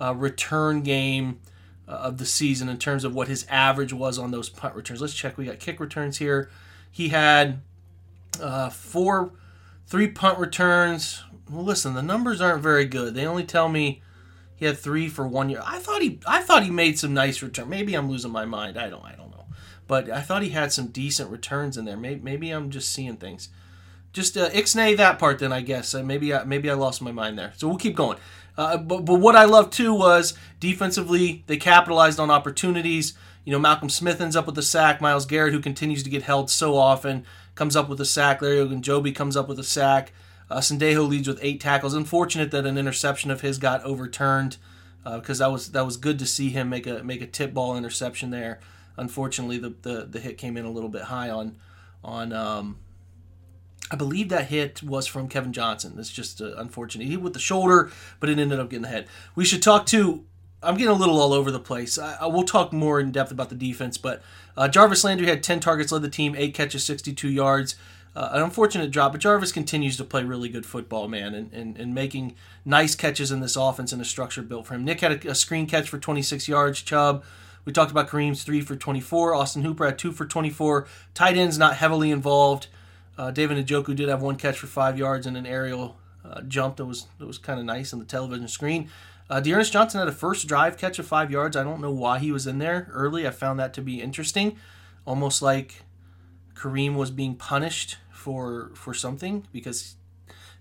uh, 0.01 0.15
return 0.15 0.83
game 0.83 1.41
uh, 1.89 1.93
of 1.93 2.19
the 2.19 2.27
season 2.27 2.69
in 2.69 2.79
terms 2.79 3.03
of 3.03 3.15
what 3.15 3.29
his 3.29 3.47
average 3.49 3.93
was 3.93 4.19
on 4.19 4.31
those 4.31 4.49
punt 4.49 4.75
returns. 4.75 5.01
Let's 5.01 5.15
check. 5.15 5.37
We 5.37 5.47
got 5.47 5.59
kick 5.59 5.81
returns 5.81 6.19
here. 6.19 6.51
He 6.91 7.09
had 7.09 7.61
uh, 8.41 8.71
four, 8.71 9.33
three 9.87 10.09
punt 10.09 10.39
returns. 10.39 11.23
Well, 11.51 11.65
listen, 11.65 11.95
the 11.95 12.03
numbers 12.03 12.41
aren't 12.41 12.63
very 12.63 12.85
good. 12.85 13.15
They 13.15 13.27
only 13.27 13.45
tell 13.45 13.69
me 13.69 14.03
he 14.57 14.65
had 14.65 14.79
three 14.79 15.09
for 15.09 15.27
one 15.27 15.51
year. 15.51 15.63
I 15.65 15.79
thought 15.79 16.03
he 16.03 16.19
I 16.27 16.43
thought 16.43 16.65
he 16.65 16.71
made 16.71 16.99
some 16.99 17.15
nice 17.15 17.43
return. 17.43 17.69
Maybe 17.69 17.95
I'm 17.95 18.11
losing 18.11 18.33
my 18.33 18.47
mind. 18.47 18.79
I 18.79 18.89
don't 18.89 19.05
I 19.05 19.13
don't 19.13 19.31
know. 19.31 19.45
But 19.87 20.11
I 20.11 20.23
thought 20.23 20.43
he 20.43 20.49
had 20.49 20.73
some 20.73 20.89
decent 20.89 21.31
returns 21.31 21.77
in 21.77 21.85
there. 21.85 21.97
Maybe, 21.97 22.21
maybe 22.21 22.51
I'm 22.51 22.71
just 22.71 22.91
seeing 22.91 23.17
things. 23.19 23.51
Just 24.13 24.37
uh, 24.37 24.49
ixnay 24.51 24.97
that 24.97 25.19
part 25.19 25.39
then 25.39 25.53
I 25.53 25.61
guess. 25.61 25.95
Uh, 25.95 26.03
maybe 26.03 26.33
I, 26.35 26.45
maybe 26.45 26.71
I 26.71 26.75
lost 26.75 27.03
my 27.03 27.13
mind 27.13 27.39
there. 27.39 27.53
So 27.57 27.69
we'll 27.69 27.77
keep 27.77 27.95
going. 27.95 28.19
Uh, 28.57 28.79
but, 28.79 29.05
but 29.05 29.17
what 29.17 29.37
I 29.37 29.45
love 29.45 29.71
too 29.71 29.93
was 29.93 30.33
defensively 30.59 31.45
they 31.47 31.59
capitalized 31.59 32.19
on 32.19 32.31
opportunities. 32.31 33.13
You 33.45 33.53
know 33.53 33.59
Malcolm 33.59 33.91
Smith 33.91 34.23
ends 34.23 34.37
up 34.37 34.47
with 34.47 34.57
a 34.57 34.63
sack. 34.63 35.03
Myles 35.03 35.27
Garrett, 35.27 35.53
who 35.53 35.61
continues 35.61 36.03
to 36.03 36.11
get 36.11 36.23
held 36.23 36.51
so 36.51 36.77
often, 36.77 37.27
comes 37.55 37.77
up 37.77 37.91
with 37.91 38.01
a 38.01 38.07
sack. 38.07 38.41
Larry 38.41 38.57
Ogunjobi 38.57 39.15
comes 39.15 39.37
up 39.37 39.49
with 39.49 39.59
a 39.59 39.65
sack. 39.65 40.13
Uh, 40.51 40.59
Sendejo 40.59 41.09
leads 41.09 41.29
with 41.29 41.39
eight 41.43 41.61
tackles. 41.61 41.95
Unfortunate 41.95 42.51
that 42.51 42.67
an 42.67 42.79
interception 42.79 43.31
of 43.31 43.41
his 43.41 43.59
got 43.59 43.83
overturned 43.83 44.57
because 45.05 45.41
uh, 45.41 45.47
that 45.47 45.53
was 45.53 45.73
that 45.73 45.85
was 45.85 45.97
good 45.97 46.19
to 46.19 46.27
see 46.27 46.51
him 46.51 46.69
make 46.69 46.87
a 46.87 47.03
make 47.03 47.23
a 47.23 47.27
tip 47.27 47.55
ball 47.55 47.77
interception 47.77 48.31
there. 48.31 48.61
Unfortunately, 48.97 49.59
the, 49.59 49.75
the, 49.83 50.07
the 50.11 50.21
hit 50.21 50.39
came 50.39 50.57
in 50.57 50.65
a 50.65 50.71
little 50.71 50.89
bit 50.89 51.03
high 51.03 51.31
on 51.31 51.57
on. 52.03 52.33
Um, 52.33 52.79
I 53.89 53.95
believe 53.95 54.31
that 54.31 54.49
hit 54.49 54.83
was 54.83 55.07
from 55.07 55.29
Kevin 55.29 55.53
Johnson. 55.53 55.95
It's 55.97 56.11
just 56.11 56.41
uh, 56.41 56.57
unfortunate. 56.57 57.05
He 57.05 57.13
hit 57.13 57.23
with 57.23 57.35
the 57.35 57.39
shoulder, 57.39 57.93
but 58.19 58.29
it 58.29 58.37
ended 58.37 58.59
up 58.59 58.69
getting 58.69 58.83
the 58.83 58.89
head. 58.89 59.07
We 59.37 59.45
should 59.45 59.63
talk 59.63 59.87
to 59.87 60.25
I'm 60.63 60.77
getting 60.77 60.91
a 60.91 60.95
little 60.95 61.21
all 61.21 61.33
over 61.33 61.51
the 61.51 61.61
place. 61.61 61.99
I, 61.99 62.17
I 62.23 62.27
will 62.27 62.43
talk 62.43 62.73
more 62.73 62.99
in 62.99 63.13
depth 63.13 63.31
about 63.31 63.51
the 63.51 63.55
defense, 63.55 63.99
but 63.99 64.23
uh, 64.57 64.69
Jarvis 64.69 65.05
Landry 65.05 65.29
had 65.29 65.43
10 65.43 65.61
targets, 65.61 65.93
led 65.93 66.03
the 66.03 66.09
team, 66.09 66.35
eight 66.37 66.55
catches, 66.55 66.85
62 66.85 67.29
yards. 67.29 67.77
Uh, 68.17 68.31
an 68.33 68.43
unfortunate 68.43 68.91
drop, 68.91 69.13
but 69.13 69.21
Jarvis 69.21 69.53
continues 69.53 69.99
to 69.99 70.05
play 70.05 70.25
really 70.25 70.49
good 70.49 70.65
football, 70.65 71.07
man, 71.07 71.35
and, 71.35 71.53
and, 71.53 71.77
and 71.77 71.95
making 71.95 72.35
nice 72.65 72.95
catches 72.95 73.31
in 73.31 73.41
this 73.41 73.57
offense 73.57 73.93
and 73.93 74.01
a 74.01 74.07
structure 74.07 74.41
built 74.41 74.67
for 74.67 74.73
him. 74.73 74.87
Nick 74.87 75.03
had 75.03 75.23
a, 75.23 75.33
a 75.33 75.35
screen 75.35 75.67
catch 75.67 75.91
for 75.91 75.99
26 75.99 76.49
yards. 76.49 76.81
Chubb, 76.81 77.25
we 77.67 77.75
talked 77.75 77.91
about 77.91 78.09
Kareem's 78.09 78.43
three 78.43 78.63
for 78.63 78.75
24. 78.75 79.35
Austin 79.35 79.65
Hooper 79.65 79.85
had 79.85 79.99
two 79.99 80.13
for 80.13 80.25
24. 80.25 80.87
Tight 81.13 81.37
ends 81.37 81.59
not 81.59 81.77
heavily 81.77 82.11
involved. 82.11 82.69
Uh, 83.19 83.31
David 83.31 83.65
Njoku 83.67 83.95
did 83.95 84.09
have 84.09 84.23
one 84.23 84.37
catch 84.37 84.59
for 84.59 84.67
five 84.67 84.99
yards 84.99 85.27
and 85.27 85.37
an 85.37 85.45
aerial 85.45 85.99
uh, 86.25 86.41
jump 86.41 86.77
that 86.77 86.87
was 86.87 87.09
that 87.19 87.27
was 87.27 87.37
kind 87.37 87.61
of 87.61 87.67
nice 87.67 87.93
on 87.93 87.99
the 87.99 88.07
television 88.07 88.49
screen. 88.49 88.89
Uh, 89.29 89.41
D'Ernest 89.41 89.75
Johnson 89.75 89.99
had 89.99 90.09
a 90.09 90.13
first 90.13 90.47
drive 90.47 90.79
catch 90.79 90.99
of 90.99 91.07
five 91.07 91.31
yards. 91.31 91.55
I 91.55 91.65
don't 91.65 91.83
know 91.83 91.91
why 91.91 92.19
he 92.19 92.33
was 92.33 92.47
in 92.47 92.59
there 92.59 92.89
early. 92.93 93.27
I 93.27 93.31
found 93.31 93.59
that 93.59 93.75
to 93.75 93.83
be 93.83 94.01
interesting, 94.01 94.57
almost 95.05 95.43
like 95.43 95.83
Kareem 96.55 96.95
was 96.95 97.11
being 97.11 97.35
punished 97.35 97.99
for 98.27 98.73
for 98.75 98.93
something 98.93 99.47
because 99.53 99.95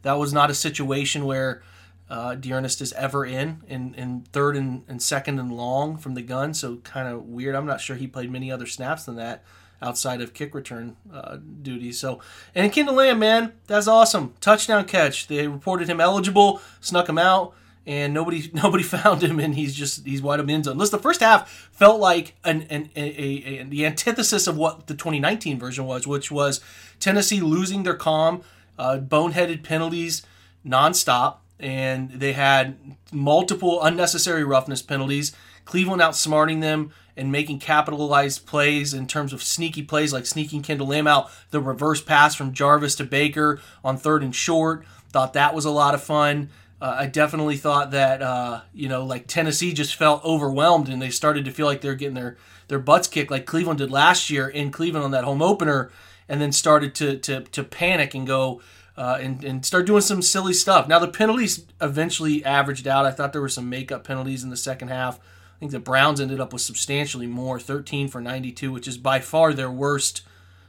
that 0.03 0.19
was 0.19 0.31
not 0.31 0.51
a 0.51 0.53
situation 0.53 1.25
where 1.25 1.63
uh, 2.12 2.36
is 2.39 2.93
ever 2.93 3.25
in, 3.25 3.63
in 3.67 3.95
in 3.95 4.22
third 4.31 4.55
and, 4.55 4.84
and 4.88 5.01
second 5.01 5.39
and 5.39 5.51
long 5.51 5.98
from 5.98 6.13
the 6.13 6.22
gun. 6.22 6.53
So 6.53 6.75
kind 6.84 7.07
of 7.07 7.25
weird. 7.25 7.55
I'm 7.55 7.65
not 7.65 7.81
sure 7.81 7.95
he 7.95 8.05
played 8.05 8.31
many 8.31 8.51
other 8.51 8.67
snaps 8.67 9.05
than 9.05 9.15
that 9.15 9.43
outside 9.81 10.22
of 10.22 10.36
kick 10.36 10.53
return 10.53 10.95
uh, 11.12 11.38
duties. 11.63 12.00
So 12.00 12.22
and 12.53 12.72
Kendall 12.72 12.93
Lamb, 12.93 13.17
man, 13.17 13.53
that's 13.65 13.88
awesome. 13.88 14.36
Touchdown 14.39 14.86
catch. 14.86 15.25
They 15.25 15.48
reported 15.48 15.89
him 15.89 16.00
eligible, 16.00 16.62
snuck 16.81 17.10
him 17.10 17.17
out 17.17 17.55
and 17.85 18.13
nobody 18.13 18.49
nobody 18.53 18.83
found 18.83 19.23
him, 19.23 19.39
and 19.39 19.55
he's 19.55 19.75
just 19.75 20.05
he's 20.05 20.21
wide 20.21 20.39
open 20.39 20.49
end 20.49 20.65
zone. 20.65 20.77
Listen, 20.77 20.97
the 20.97 21.03
first 21.03 21.21
half 21.21 21.49
felt 21.71 21.99
like 21.99 22.35
an, 22.43 22.63
an 22.69 22.89
a, 22.95 23.01
a, 23.01 23.59
a, 23.59 23.63
the 23.63 23.85
antithesis 23.85 24.47
of 24.47 24.57
what 24.57 24.87
the 24.87 24.93
2019 24.93 25.59
version 25.59 25.85
was, 25.85 26.07
which 26.07 26.31
was 26.31 26.61
Tennessee 26.99 27.41
losing 27.41 27.83
their 27.83 27.95
calm, 27.95 28.41
uh, 28.77 28.97
boneheaded 28.97 29.63
penalties 29.63 30.23
nonstop, 30.65 31.37
and 31.59 32.11
they 32.11 32.33
had 32.33 32.77
multiple 33.11 33.81
unnecessary 33.83 34.43
roughness 34.43 34.81
penalties. 34.81 35.35
Cleveland 35.65 36.01
outsmarting 36.01 36.61
them 36.61 36.91
and 37.17 37.31
making 37.31 37.59
capitalized 37.59 38.45
plays 38.45 38.93
in 38.93 39.07
terms 39.07 39.33
of 39.33 39.41
sneaky 39.41 39.81
plays 39.81 40.13
like 40.13 40.25
sneaking 40.25 40.61
Kendall 40.61 40.87
Lamb 40.87 41.07
out, 41.07 41.31
the 41.49 41.61
reverse 41.61 42.01
pass 42.01 42.35
from 42.35 42.53
Jarvis 42.53 42.95
to 42.95 43.03
Baker 43.03 43.59
on 43.83 43.97
third 43.97 44.21
and 44.21 44.35
short. 44.35 44.85
Thought 45.09 45.33
that 45.33 45.55
was 45.55 45.65
a 45.65 45.71
lot 45.71 45.95
of 45.95 46.03
fun. 46.03 46.49
Uh, 46.82 46.96
I 47.00 47.05
definitely 47.05 47.55
thought 47.58 47.91
that 47.91 48.22
uh, 48.22 48.62
you 48.74 48.89
know, 48.89 49.05
like 49.05 49.27
Tennessee 49.27 49.74
just 49.74 49.96
felt 49.96 50.24
overwhelmed 50.25 50.89
and 50.89 51.01
they 51.01 51.10
started 51.10 51.46
to 51.46 51.51
feel 51.51 51.65
like 51.65 51.82
they're 51.82 51.96
getting 51.96 52.15
their 52.15 52.38
their 52.67 52.79
butts 52.79 53.08
kicked, 53.08 53.32
like 53.32 53.46
Cleveland 53.46 53.79
did 53.79 53.91
last 53.91 54.29
year 54.29 54.48
in 54.48 54.72
Cleveland 54.72 55.05
on 55.05 55.12
that 55.12 55.24
home 55.24 55.41
opener, 55.41 55.91
and 56.27 56.41
then 56.41 56.51
started 56.51 56.94
to 56.96 57.17
to 57.17 57.41
to 57.41 57.63
panic 57.63 58.13
and 58.13 58.27
go 58.27 58.62
uh, 58.98 59.17
and 59.22 59.44
and 59.44 59.65
start 59.65 59.86
doing 59.86 60.01
some 60.01 60.22
silly 60.22 60.53
stuff. 60.53 60.88
Now 60.88 61.00
the 61.00 61.08
penalties 61.08 61.65
eventually 61.82 62.44
averaged 62.44 62.88
out. 62.88 63.05
I 63.05 63.12
thought 63.12 63.34
there 63.34 63.41
were 63.41 63.50
some 63.50 63.70
makeup 63.70 64.03
penalties 64.03 64.44
in 64.44 64.50
the 64.50 64.58
second 64.58 64.89
half. 64.89 65.17
I 65.20 65.60
think 65.60 65.72
the 65.72 65.79
Browns 65.79 66.20
ended 66.20 66.41
up 66.41 66.51
with 66.51 66.62
substantially 66.62 67.27
more, 67.27 67.60
13 67.60 68.10
for 68.10 68.20
92, 68.20 68.74
which 68.74 68.88
is 68.88 68.98
by 68.98 69.20
far 69.20 69.53
their 69.53 69.72
worst 69.72 70.24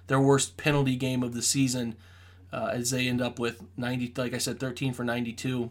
their 0.06 0.20
worst 0.20 0.56
penalty 0.56 0.94
game 0.96 1.22
of 1.22 1.34
the 1.34 1.42
season. 1.42 1.96
Uh, 2.52 2.70
as 2.72 2.90
they 2.90 3.08
end 3.08 3.20
up 3.20 3.40
with 3.40 3.62
90, 3.76 4.14
like 4.16 4.32
I 4.32 4.38
said, 4.38 4.60
13 4.60 4.92
for 4.94 5.02
92. 5.04 5.68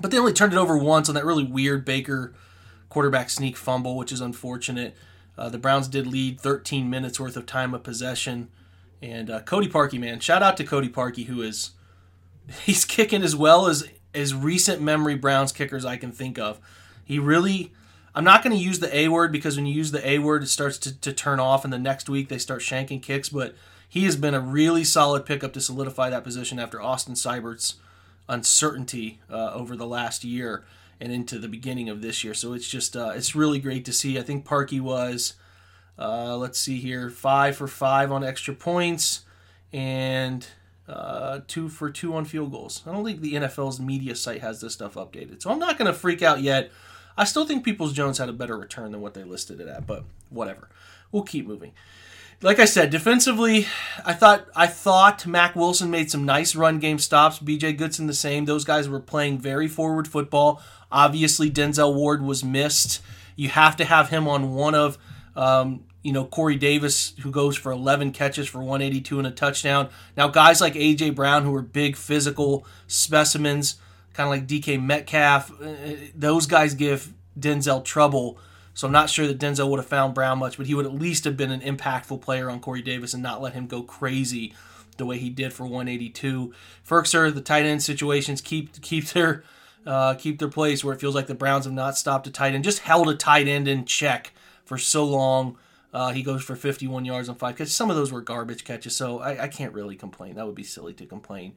But 0.00 0.10
they 0.10 0.18
only 0.18 0.32
turned 0.32 0.52
it 0.52 0.58
over 0.58 0.76
once 0.76 1.08
on 1.08 1.14
that 1.14 1.24
really 1.24 1.44
weird 1.44 1.84
Baker 1.84 2.32
quarterback 2.88 3.30
sneak 3.30 3.56
fumble, 3.56 3.96
which 3.96 4.12
is 4.12 4.20
unfortunate. 4.20 4.96
Uh, 5.36 5.48
the 5.48 5.58
Browns 5.58 5.88
did 5.88 6.06
lead 6.06 6.40
13 6.40 6.90
minutes 6.90 7.18
worth 7.18 7.36
of 7.36 7.46
time 7.46 7.72
of 7.74 7.82
possession. 7.82 8.48
And 9.02 9.30
uh, 9.30 9.40
Cody 9.40 9.68
Parkey, 9.68 9.98
man, 9.98 10.20
shout 10.20 10.42
out 10.42 10.56
to 10.58 10.64
Cody 10.64 10.88
Parkey, 10.88 11.26
who 11.26 11.40
is 11.40 11.70
he's 12.64 12.84
kicking 12.84 13.22
as 13.22 13.34
well 13.34 13.66
as 13.66 13.88
as 14.12 14.34
recent 14.34 14.82
memory 14.82 15.14
Browns 15.14 15.52
kickers 15.52 15.84
I 15.84 15.96
can 15.96 16.12
think 16.12 16.38
of. 16.38 16.58
He 17.04 17.18
really, 17.18 17.72
I'm 18.14 18.24
not 18.24 18.42
going 18.42 18.56
to 18.56 18.62
use 18.62 18.80
the 18.80 18.94
A 18.94 19.08
word 19.08 19.30
because 19.30 19.56
when 19.56 19.66
you 19.66 19.74
use 19.74 19.92
the 19.92 20.06
A 20.06 20.18
word, 20.18 20.42
it 20.42 20.48
starts 20.48 20.78
to, 20.78 20.98
to 21.00 21.12
turn 21.12 21.38
off, 21.38 21.64
and 21.64 21.72
the 21.72 21.78
next 21.78 22.08
week 22.08 22.28
they 22.28 22.38
start 22.38 22.60
shanking 22.60 23.00
kicks. 23.00 23.28
But 23.28 23.54
he 23.88 24.04
has 24.04 24.16
been 24.16 24.34
a 24.34 24.40
really 24.40 24.84
solid 24.84 25.24
pickup 25.24 25.52
to 25.52 25.60
solidify 25.60 26.10
that 26.10 26.24
position 26.24 26.58
after 26.58 26.82
Austin 26.82 27.14
Seibert's 27.14 27.76
uncertainty 28.30 29.20
uh, 29.28 29.52
over 29.52 29.76
the 29.76 29.86
last 29.86 30.24
year 30.24 30.64
and 31.00 31.12
into 31.12 31.38
the 31.38 31.48
beginning 31.48 31.88
of 31.88 32.00
this 32.00 32.22
year. 32.24 32.32
So 32.32 32.52
it's 32.52 32.68
just 32.68 32.96
uh, 32.96 33.12
it's 33.14 33.34
really 33.34 33.58
great 33.58 33.84
to 33.86 33.92
see. 33.92 34.18
I 34.18 34.22
think 34.22 34.46
Parkey 34.46 34.80
was 34.80 35.34
uh, 35.98 36.36
let's 36.36 36.58
see 36.58 36.78
here 36.78 37.10
five 37.10 37.56
for 37.56 37.66
five 37.66 38.10
on 38.10 38.24
extra 38.24 38.54
points 38.54 39.24
and 39.72 40.46
uh, 40.88 41.40
two 41.46 41.68
for 41.68 41.90
two 41.90 42.14
on 42.14 42.24
field 42.24 42.52
goals. 42.52 42.82
I 42.86 42.92
don't 42.92 43.04
think 43.04 43.20
the 43.20 43.34
NFL's 43.34 43.80
media 43.80 44.14
site 44.14 44.40
has 44.40 44.60
this 44.60 44.72
stuff 44.72 44.94
updated, 44.94 45.42
so 45.42 45.50
I'm 45.50 45.58
not 45.58 45.76
going 45.76 45.92
to 45.92 45.98
freak 45.98 46.22
out 46.22 46.40
yet. 46.40 46.70
I 47.16 47.24
still 47.24 47.44
think 47.44 47.64
Peoples 47.64 47.92
Jones 47.92 48.18
had 48.18 48.28
a 48.28 48.32
better 48.32 48.56
return 48.56 48.92
than 48.92 49.00
what 49.00 49.14
they 49.14 49.24
listed 49.24 49.60
it 49.60 49.68
at, 49.68 49.86
but 49.86 50.04
whatever. 50.30 50.68
We'll 51.12 51.24
keep 51.24 51.46
moving 51.46 51.72
like 52.42 52.58
I 52.58 52.64
said, 52.64 52.90
defensively, 52.90 53.66
I 54.04 54.14
thought 54.14 54.46
I 54.56 54.66
thought 54.66 55.26
Mack 55.26 55.54
Wilson 55.54 55.90
made 55.90 56.10
some 56.10 56.24
nice 56.24 56.54
run 56.54 56.78
game 56.78 56.98
stops. 56.98 57.38
B.J. 57.38 57.74
Goodson 57.74 58.06
the 58.06 58.14
same. 58.14 58.46
Those 58.46 58.64
guys 58.64 58.88
were 58.88 59.00
playing 59.00 59.38
very 59.38 59.68
forward 59.68 60.08
football. 60.08 60.62
Obviously, 60.90 61.50
Denzel 61.50 61.94
Ward 61.94 62.22
was 62.22 62.42
missed. 62.42 63.02
You 63.36 63.50
have 63.50 63.76
to 63.76 63.84
have 63.84 64.08
him 64.08 64.26
on 64.26 64.54
one 64.54 64.74
of, 64.74 64.98
um, 65.36 65.84
you 66.02 66.12
know, 66.12 66.24
Corey 66.24 66.56
Davis, 66.56 67.14
who 67.20 67.30
goes 67.30 67.56
for 67.56 67.72
11 67.72 68.12
catches 68.12 68.48
for 68.48 68.58
182 68.58 69.18
and 69.18 69.26
a 69.26 69.30
touchdown. 69.30 69.90
Now, 70.16 70.28
guys 70.28 70.60
like 70.60 70.76
A.J. 70.76 71.10
Brown, 71.10 71.44
who 71.44 71.54
are 71.54 71.62
big 71.62 71.96
physical 71.96 72.66
specimens, 72.86 73.76
kind 74.14 74.26
of 74.26 74.30
like 74.30 74.46
DK 74.46 74.82
Metcalf, 74.82 75.52
uh, 75.62 75.66
those 76.14 76.46
guys 76.46 76.74
give 76.74 77.12
Denzel 77.38 77.84
trouble 77.84 78.38
so 78.80 78.86
I'm 78.86 78.92
not 78.92 79.10
sure 79.10 79.26
that 79.26 79.38
Denzel 79.38 79.68
would 79.68 79.78
have 79.78 79.86
found 79.86 80.14
Brown 80.14 80.38
much, 80.38 80.56
but 80.56 80.64
he 80.64 80.74
would 80.74 80.86
at 80.86 80.94
least 80.94 81.24
have 81.24 81.36
been 81.36 81.50
an 81.50 81.60
impactful 81.60 82.22
player 82.22 82.48
on 82.48 82.60
Corey 82.60 82.80
Davis 82.80 83.12
and 83.12 83.22
not 83.22 83.42
let 83.42 83.52
him 83.52 83.66
go 83.66 83.82
crazy 83.82 84.54
the 84.96 85.04
way 85.04 85.18
he 85.18 85.28
did 85.28 85.52
for 85.52 85.64
182. 85.64 86.54
Firkser, 86.88 87.32
the 87.34 87.42
tight 87.42 87.66
end 87.66 87.82
situations 87.82 88.40
keep 88.40 88.80
keep 88.80 89.04
their 89.08 89.44
uh, 89.84 90.14
keep 90.14 90.38
their 90.38 90.48
place 90.48 90.82
where 90.82 90.94
it 90.94 90.98
feels 90.98 91.14
like 91.14 91.26
the 91.26 91.34
Browns 91.34 91.66
have 91.66 91.74
not 91.74 91.98
stopped 91.98 92.26
a 92.26 92.30
tight 92.30 92.54
end, 92.54 92.64
just 92.64 92.78
held 92.78 93.10
a 93.10 93.14
tight 93.14 93.46
end 93.46 93.68
in 93.68 93.84
check 93.84 94.32
for 94.64 94.78
so 94.78 95.04
long. 95.04 95.58
Uh, 95.92 96.12
he 96.12 96.22
goes 96.22 96.42
for 96.42 96.56
51 96.56 97.04
yards 97.04 97.28
on 97.28 97.34
five 97.34 97.56
catches. 97.56 97.74
Some 97.74 97.90
of 97.90 97.96
those 97.96 98.10
were 98.10 98.22
garbage 98.22 98.64
catches, 98.64 98.96
so 98.96 99.18
I, 99.18 99.42
I 99.42 99.48
can't 99.48 99.74
really 99.74 99.94
complain. 99.94 100.36
That 100.36 100.46
would 100.46 100.54
be 100.54 100.62
silly 100.62 100.94
to 100.94 101.04
complain. 101.04 101.52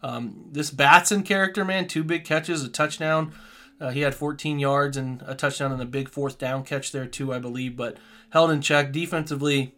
Um, 0.00 0.44
this 0.52 0.70
Batson 0.70 1.24
character, 1.24 1.64
man, 1.64 1.88
two 1.88 2.04
big 2.04 2.24
catches, 2.24 2.62
a 2.62 2.68
touchdown. 2.68 3.32
Uh, 3.80 3.90
he 3.90 4.00
had 4.00 4.14
14 4.14 4.58
yards 4.58 4.96
and 4.96 5.22
a 5.26 5.34
touchdown 5.34 5.72
and 5.72 5.80
a 5.80 5.86
big 5.86 6.08
fourth 6.08 6.38
down 6.38 6.64
catch 6.64 6.92
there 6.92 7.06
too, 7.06 7.32
I 7.32 7.38
believe. 7.38 7.76
But 7.76 7.96
held 8.30 8.50
in 8.50 8.60
check 8.60 8.92
defensively. 8.92 9.74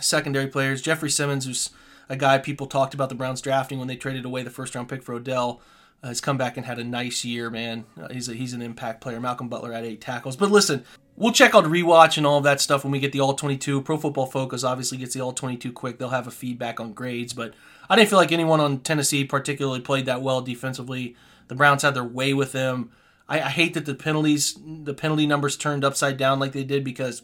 Secondary 0.00 0.46
players, 0.46 0.82
Jeffery 0.82 1.10
Simmons, 1.10 1.46
who's 1.46 1.70
a 2.08 2.16
guy 2.16 2.38
people 2.38 2.66
talked 2.66 2.94
about 2.94 3.08
the 3.08 3.14
Browns 3.14 3.40
drafting 3.40 3.78
when 3.78 3.88
they 3.88 3.96
traded 3.96 4.24
away 4.24 4.42
the 4.42 4.50
first 4.50 4.74
round 4.74 4.88
pick 4.88 5.02
for 5.02 5.14
Odell, 5.14 5.60
uh, 6.02 6.08
has 6.08 6.20
come 6.20 6.36
back 6.36 6.56
and 6.56 6.66
had 6.66 6.78
a 6.78 6.84
nice 6.84 7.24
year, 7.24 7.50
man. 7.50 7.84
Uh, 8.00 8.08
he's 8.08 8.28
a, 8.28 8.34
he's 8.34 8.52
an 8.52 8.62
impact 8.62 9.00
player. 9.00 9.20
Malcolm 9.20 9.48
Butler 9.48 9.72
had 9.72 9.84
eight 9.84 10.00
tackles. 10.00 10.36
But 10.36 10.50
listen, 10.50 10.84
we'll 11.16 11.32
check 11.32 11.54
out 11.54 11.64
rewatch 11.64 12.16
and 12.16 12.26
all 12.26 12.38
of 12.38 12.44
that 12.44 12.60
stuff 12.60 12.84
when 12.84 12.90
we 12.90 13.00
get 13.00 13.12
the 13.12 13.20
All 13.20 13.34
22. 13.34 13.82
Pro 13.82 13.96
Football 13.96 14.26
Focus 14.26 14.64
obviously 14.64 14.98
gets 14.98 15.14
the 15.14 15.20
All 15.20 15.32
22 15.32 15.72
quick. 15.72 15.98
They'll 15.98 16.08
have 16.08 16.26
a 16.26 16.32
feedback 16.32 16.80
on 16.80 16.92
grades, 16.92 17.32
but 17.32 17.54
I 17.88 17.96
didn't 17.96 18.10
feel 18.10 18.18
like 18.18 18.32
anyone 18.32 18.60
on 18.60 18.80
Tennessee 18.80 19.24
particularly 19.24 19.80
played 19.80 20.06
that 20.06 20.22
well 20.22 20.40
defensively. 20.40 21.16
The 21.48 21.54
Browns 21.54 21.82
had 21.82 21.94
their 21.94 22.04
way 22.04 22.34
with 22.34 22.52
them. 22.52 22.90
I, 23.28 23.40
I 23.40 23.48
hate 23.48 23.74
that 23.74 23.86
the 23.86 23.94
penalties, 23.94 24.58
the 24.64 24.94
penalty 24.94 25.26
numbers 25.26 25.56
turned 25.56 25.84
upside 25.84 26.16
down 26.16 26.38
like 26.38 26.52
they 26.52 26.64
did 26.64 26.84
because 26.84 27.22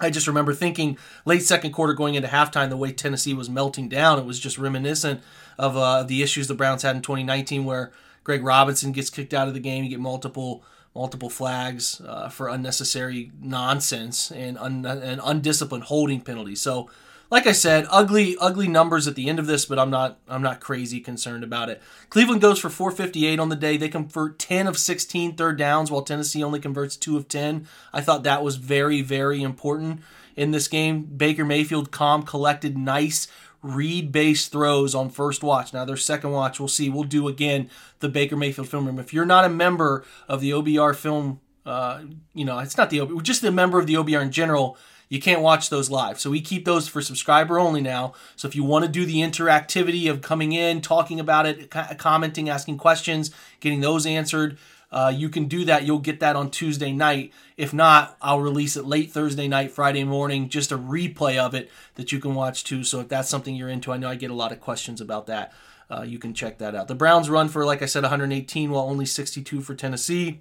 I 0.00 0.10
just 0.10 0.26
remember 0.26 0.52
thinking 0.52 0.98
late 1.24 1.42
second 1.42 1.72
quarter 1.72 1.92
going 1.92 2.14
into 2.14 2.28
halftime, 2.28 2.68
the 2.70 2.76
way 2.76 2.92
Tennessee 2.92 3.34
was 3.34 3.48
melting 3.48 3.88
down, 3.88 4.18
it 4.18 4.24
was 4.24 4.40
just 4.40 4.58
reminiscent 4.58 5.20
of 5.58 5.76
uh, 5.76 6.02
the 6.02 6.22
issues 6.22 6.48
the 6.48 6.54
Browns 6.54 6.82
had 6.82 6.96
in 6.96 7.02
2019, 7.02 7.64
where 7.64 7.92
Greg 8.24 8.42
Robinson 8.42 8.92
gets 8.92 9.10
kicked 9.10 9.34
out 9.34 9.48
of 9.48 9.54
the 9.54 9.60
game. 9.60 9.84
You 9.84 9.90
get 9.90 10.00
multiple 10.00 10.64
multiple 10.94 11.30
flags 11.30 12.02
uh, 12.06 12.28
for 12.28 12.48
unnecessary 12.48 13.32
nonsense 13.40 14.30
and, 14.30 14.58
un- 14.58 14.84
and 14.84 15.22
undisciplined 15.24 15.84
holding 15.84 16.20
penalties. 16.20 16.60
So 16.60 16.90
like 17.32 17.46
I 17.46 17.52
said, 17.52 17.86
ugly, 17.88 18.36
ugly 18.38 18.68
numbers 18.68 19.08
at 19.08 19.14
the 19.14 19.30
end 19.30 19.38
of 19.38 19.46
this, 19.46 19.64
but 19.64 19.78
I'm 19.78 19.88
not, 19.88 20.18
I'm 20.28 20.42
not 20.42 20.60
crazy 20.60 21.00
concerned 21.00 21.42
about 21.42 21.70
it. 21.70 21.80
Cleveland 22.10 22.42
goes 22.42 22.58
for 22.58 22.68
458 22.68 23.40
on 23.40 23.48
the 23.48 23.56
day. 23.56 23.78
They 23.78 23.88
convert 23.88 24.38
10 24.38 24.66
of 24.66 24.76
16 24.76 25.34
third 25.36 25.56
downs, 25.56 25.90
while 25.90 26.02
Tennessee 26.02 26.44
only 26.44 26.60
converts 26.60 26.94
two 26.94 27.16
of 27.16 27.28
10. 27.28 27.66
I 27.90 28.02
thought 28.02 28.22
that 28.24 28.44
was 28.44 28.56
very, 28.56 29.00
very 29.00 29.42
important 29.42 30.02
in 30.36 30.50
this 30.50 30.68
game. 30.68 31.04
Baker 31.04 31.46
Mayfield, 31.46 31.90
calm, 31.90 32.22
collected, 32.22 32.76
nice 32.76 33.28
read 33.62 34.12
based 34.12 34.52
throws 34.52 34.94
on 34.94 35.08
first 35.08 35.42
watch. 35.42 35.72
Now, 35.72 35.86
their 35.86 35.96
second 35.96 36.32
watch, 36.32 36.60
we'll 36.60 36.68
see. 36.68 36.90
We'll 36.90 37.04
do 37.04 37.28
again 37.28 37.70
the 38.00 38.10
Baker 38.10 38.36
Mayfield 38.36 38.68
film 38.68 38.84
room. 38.84 38.98
If 38.98 39.14
you're 39.14 39.24
not 39.24 39.46
a 39.46 39.48
member 39.48 40.04
of 40.28 40.42
the 40.42 40.50
OBR 40.50 40.94
film 40.94 41.40
uh, 41.64 42.02
you 42.34 42.44
know, 42.44 42.58
it's 42.58 42.76
not 42.76 42.90
the 42.90 43.00
OB, 43.00 43.22
just 43.22 43.44
a 43.44 43.50
member 43.50 43.78
of 43.78 43.86
the 43.86 43.94
OBR 43.94 44.22
in 44.22 44.32
general, 44.32 44.76
you 45.12 45.20
can't 45.20 45.42
watch 45.42 45.68
those 45.68 45.90
live. 45.90 46.18
So 46.18 46.30
we 46.30 46.40
keep 46.40 46.64
those 46.64 46.88
for 46.88 47.02
subscriber 47.02 47.58
only 47.58 47.82
now. 47.82 48.14
So 48.34 48.48
if 48.48 48.56
you 48.56 48.64
want 48.64 48.86
to 48.86 48.90
do 48.90 49.04
the 49.04 49.16
interactivity 49.16 50.10
of 50.10 50.22
coming 50.22 50.52
in, 50.52 50.80
talking 50.80 51.20
about 51.20 51.44
it, 51.44 51.68
commenting, 51.98 52.48
asking 52.48 52.78
questions, 52.78 53.30
getting 53.60 53.82
those 53.82 54.06
answered, 54.06 54.56
uh, 54.90 55.12
you 55.14 55.28
can 55.28 55.48
do 55.48 55.66
that. 55.66 55.84
You'll 55.84 55.98
get 55.98 56.20
that 56.20 56.34
on 56.34 56.50
Tuesday 56.50 56.92
night. 56.92 57.30
If 57.58 57.74
not, 57.74 58.16
I'll 58.22 58.40
release 58.40 58.74
it 58.74 58.86
late 58.86 59.10
Thursday 59.10 59.48
night, 59.48 59.70
Friday 59.70 60.04
morning, 60.04 60.48
just 60.48 60.72
a 60.72 60.78
replay 60.78 61.36
of 61.36 61.54
it 61.54 61.70
that 61.96 62.10
you 62.10 62.18
can 62.18 62.34
watch 62.34 62.64
too. 62.64 62.82
So 62.82 63.00
if 63.00 63.08
that's 63.08 63.28
something 63.28 63.54
you're 63.54 63.68
into, 63.68 63.92
I 63.92 63.98
know 63.98 64.08
I 64.08 64.14
get 64.14 64.30
a 64.30 64.34
lot 64.34 64.50
of 64.50 64.60
questions 64.62 64.98
about 65.02 65.26
that. 65.26 65.52
Uh, 65.90 66.04
you 66.04 66.18
can 66.18 66.32
check 66.32 66.56
that 66.56 66.74
out. 66.74 66.88
The 66.88 66.94
Browns 66.94 67.28
run 67.28 67.50
for, 67.50 67.66
like 67.66 67.82
I 67.82 67.86
said, 67.86 68.02
118, 68.02 68.70
while 68.70 68.84
only 68.84 69.04
62 69.04 69.60
for 69.60 69.74
Tennessee. 69.74 70.40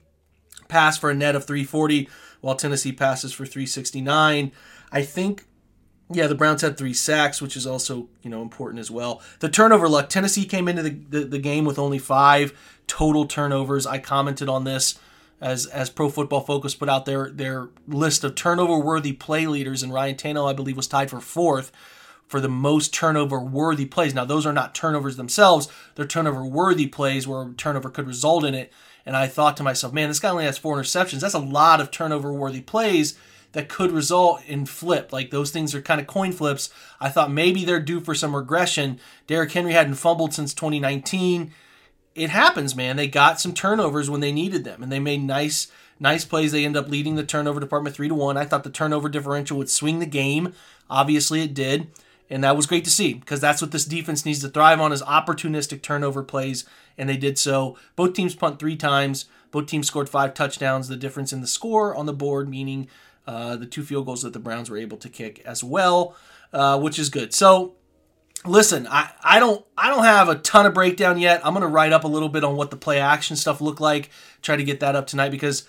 Pass 0.68 0.98
for 0.98 1.10
a 1.10 1.14
net 1.16 1.36
of 1.36 1.46
340 1.46 2.10
while 2.42 2.56
Tennessee 2.56 2.92
passes 2.92 3.34
for 3.34 3.46
369. 3.46 4.52
I 4.92 5.02
think 5.04 5.46
yeah, 6.14 6.28
the 6.28 6.36
Browns 6.36 6.62
had 6.62 6.78
three 6.78 6.94
sacks, 6.94 7.42
which 7.42 7.56
is 7.56 7.66
also 7.66 8.10
you 8.22 8.30
know 8.30 8.42
important 8.42 8.80
as 8.80 8.92
well. 8.92 9.22
The 9.40 9.50
turnover 9.50 9.88
luck. 9.88 10.10
Tennessee 10.10 10.46
came 10.46 10.68
into 10.68 10.84
the, 10.84 10.90
the, 10.90 11.20
the, 11.26 11.40
game 11.40 11.66
with 11.66 11.80
only 11.80 12.00
five 12.00 12.54
total 12.88 13.26
turnovers. 13.26 13.86
I 13.86 13.98
commented 13.98 14.50
on 14.50 14.64
this 14.64 15.00
as 15.40 15.66
as 15.68 15.90
Pro 15.90 16.10
Football 16.10 16.42
Focus 16.42 16.76
put 16.76 16.90
out 16.90 17.06
their 17.06 17.30
their 17.30 17.70
list 17.88 18.24
of 18.24 18.36
turnover 18.36 18.78
worthy 18.78 19.14
play 19.14 19.48
leaders, 19.48 19.84
and 19.84 19.94
Ryan 19.94 20.16
Tannehill 20.16 20.50
I 20.50 20.54
believe 20.54 20.78
was 20.78 20.88
tied 20.88 21.10
for 21.10 21.22
fourth 21.22 21.72
for 22.28 22.40
the 22.40 22.50
most 22.50 22.94
turnover 22.94 23.40
worthy 23.40 23.86
plays. 23.86 24.14
Now 24.14 24.26
those 24.26 24.46
are 24.46 24.54
not 24.54 24.76
turnovers 24.76 25.18
themselves; 25.18 25.70
they're 25.96 26.06
turnover 26.06 26.46
worthy 26.46 26.88
plays 26.88 27.28
where 27.28 27.44
a 27.44 27.54
turnover 27.54 27.90
could 27.90 28.08
result 28.08 28.44
in 28.44 28.54
it. 28.54 28.72
And 29.06 29.16
I 29.16 29.28
thought 29.28 29.58
to 29.58 29.64
myself, 29.64 29.94
man, 29.94 30.10
this 30.10 30.20
guy 30.20 30.30
only 30.30 30.46
has 30.46 30.58
four 30.58 30.78
interceptions. 30.78 31.22
That's 31.22 31.34
a 31.34 31.40
lot 31.40 31.82
of 31.82 31.92
turnover 31.92 32.32
worthy 32.32 32.62
plays 32.62 33.18
that 33.54 33.70
could 33.70 33.92
result 33.92 34.42
in 34.46 34.66
flip. 34.66 35.12
Like 35.12 35.32
those 35.32 35.52
things 35.52 35.76
are 35.76 35.82
kind 35.82 36.00
of 36.00 36.08
coin 36.08 36.32
flips. 36.32 36.70
I 37.00 37.10
thought 37.10 37.32
maybe 37.32 37.66
they're 37.66 37.80
due 37.80 38.00
for 38.00 38.16
some 38.16 38.36
regression. 38.36 39.00
Derrick 39.28 39.52
Henry 39.52 39.74
hadn't 39.74 39.96
fumbled 39.96 40.34
since 40.34 40.54
2019. 40.54 41.52
It 42.14 42.30
happens, 42.30 42.76
man. 42.76 42.98
They 42.98 43.08
got 43.08 43.40
some 43.40 43.54
turnovers 43.54 44.10
when 44.10 44.22
they 44.22 44.34
needed 44.34 44.64
them, 44.64 44.84
and 44.84 44.92
they 44.92 45.00
made 45.00 45.22
nice, 45.22 45.72
nice 46.00 46.26
plays. 46.26 46.52
They 46.52 46.66
end 46.66 46.76
up 46.76 46.90
leading 46.90 47.16
the 47.16 47.24
turnover 47.24 47.60
department 47.60 47.96
three 47.96 48.10
to 48.10 48.16
one. 48.16 48.38
I 48.38 48.46
thought 48.46 48.66
the 48.66 48.70
turnover 48.70 49.08
differential 49.08 49.58
would 49.58 49.70
swing 49.70 50.00
the 50.00 50.06
game. 50.06 50.54
Obviously, 50.90 51.42
it 51.42 51.54
did. 51.54 51.88
And 52.32 52.46
that 52.46 52.56
was 52.56 52.66
great 52.66 52.86
to 52.86 52.90
see 52.90 53.14
because 53.14 53.42
that's 53.42 53.62
what 53.62 53.72
this 53.72 53.84
defense 53.84 54.26
needs 54.26 54.40
to 54.40 54.48
thrive 54.48 54.80
on 54.80 54.94
is 54.94 55.02
opportunistic 55.04 55.82
turnover 55.82 56.24
plays, 56.24 56.64
and 56.98 57.10
they 57.10 57.18
did 57.18 57.38
so. 57.38 57.78
Both 57.98 58.14
teams 58.14 58.34
punt 58.34 58.58
three 58.58 58.78
times. 58.78 59.26
Both 59.52 59.68
teams 59.68 59.88
scored 59.88 60.08
five 60.08 60.34
touchdowns. 60.34 60.88
The 60.88 60.96
difference 60.96 61.34
in 61.34 61.42
the 61.42 61.48
score 61.48 61.94
on 61.94 62.06
the 62.06 62.14
board, 62.14 62.48
meaning 62.50 62.88
uh, 63.28 63.58
the 63.58 63.66
two 63.66 63.84
field 63.84 64.06
goals 64.06 64.22
that 64.22 64.32
the 64.32 64.40
Browns 64.40 64.70
were 64.70 64.78
able 64.78 64.98
to 65.00 65.10
kick 65.10 65.40
as 65.46 65.62
well, 65.62 66.16
uh, 66.54 66.80
which 66.80 66.98
is 66.98 67.10
good. 67.10 67.34
So, 67.34 67.76
listen, 68.46 68.88
I, 68.88 69.12
I 69.22 69.40
don't 69.40 69.66
I 69.78 69.90
don't 69.90 70.06
have 70.06 70.30
a 70.30 70.36
ton 70.36 70.66
of 70.66 70.74
breakdown 70.74 71.20
yet. 71.20 71.46
I'm 71.46 71.54
gonna 71.54 71.68
write 71.68 71.92
up 71.92 72.06
a 72.06 72.08
little 72.08 72.30
bit 72.30 72.46
on 72.46 72.56
what 72.56 72.72
the 72.72 72.78
play 72.78 73.00
action 73.00 73.36
stuff 73.36 73.60
looked 73.60 73.82
like. 73.82 74.10
Try 74.42 74.56
to 74.56 74.64
get 74.64 74.80
that 74.80 74.96
up 74.96 75.06
tonight 75.06 75.32
because 75.32 75.68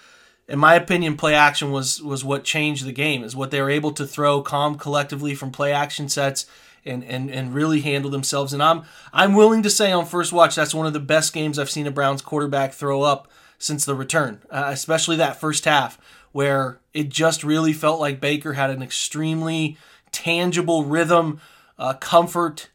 in 0.53 0.59
my 0.59 0.75
opinion, 0.75 1.17
play 1.17 1.35
action 1.35 1.73
was 1.73 2.03
was 2.03 2.23
what 2.23 2.45
changed 2.45 2.85
the 2.85 2.93
game. 2.93 3.25
Is 3.25 3.35
what 3.35 3.51
they 3.51 3.63
were 3.63 3.71
able 3.71 3.93
to 3.93 4.07
throw 4.07 4.43
calm 4.43 4.77
collectively 4.77 5.35
from 5.35 5.51
play 5.51 5.73
action 5.73 6.11
sets 6.11 6.45
and 6.85 7.03
and 7.05 7.31
and 7.31 7.55
really 7.55 7.81
handle 7.81 8.11
themselves. 8.11 8.53
And 8.53 8.63
I'm 8.63 8.83
I'm 9.15 9.33
willing 9.33 9.63
to 9.63 9.71
say 9.71 9.91
on 9.93 10.05
first 10.05 10.31
watch 10.31 10.55
that's 10.55 10.75
one 10.75 10.87
of 10.87 10.93
the 10.93 11.01
best 11.01 11.33
games 11.33 11.59
I've 11.59 11.71
seen 11.71 11.87
a 11.87 11.91
Browns 11.91 12.21
quarterback 12.21 12.75
throw 12.75 13.01
up 13.01 13.29
since 13.59 13.87
the 13.87 13.95
return, 13.95 14.43
uh, 14.51 14.65
especially 14.67 15.17
that 15.17 15.41
first 15.41 15.65
half 15.65 15.99
where 16.33 16.81
it 16.93 17.09
just 17.09 17.43
really 17.43 17.73
felt 17.73 17.99
like 17.99 18.21
Baker 18.21 18.53
had 18.53 18.69
an 18.69 18.83
extremely 18.83 19.79
tangible 20.11 20.85
rhythm, 20.85 21.41
uh, 21.79 21.95
comfort, 21.95 22.69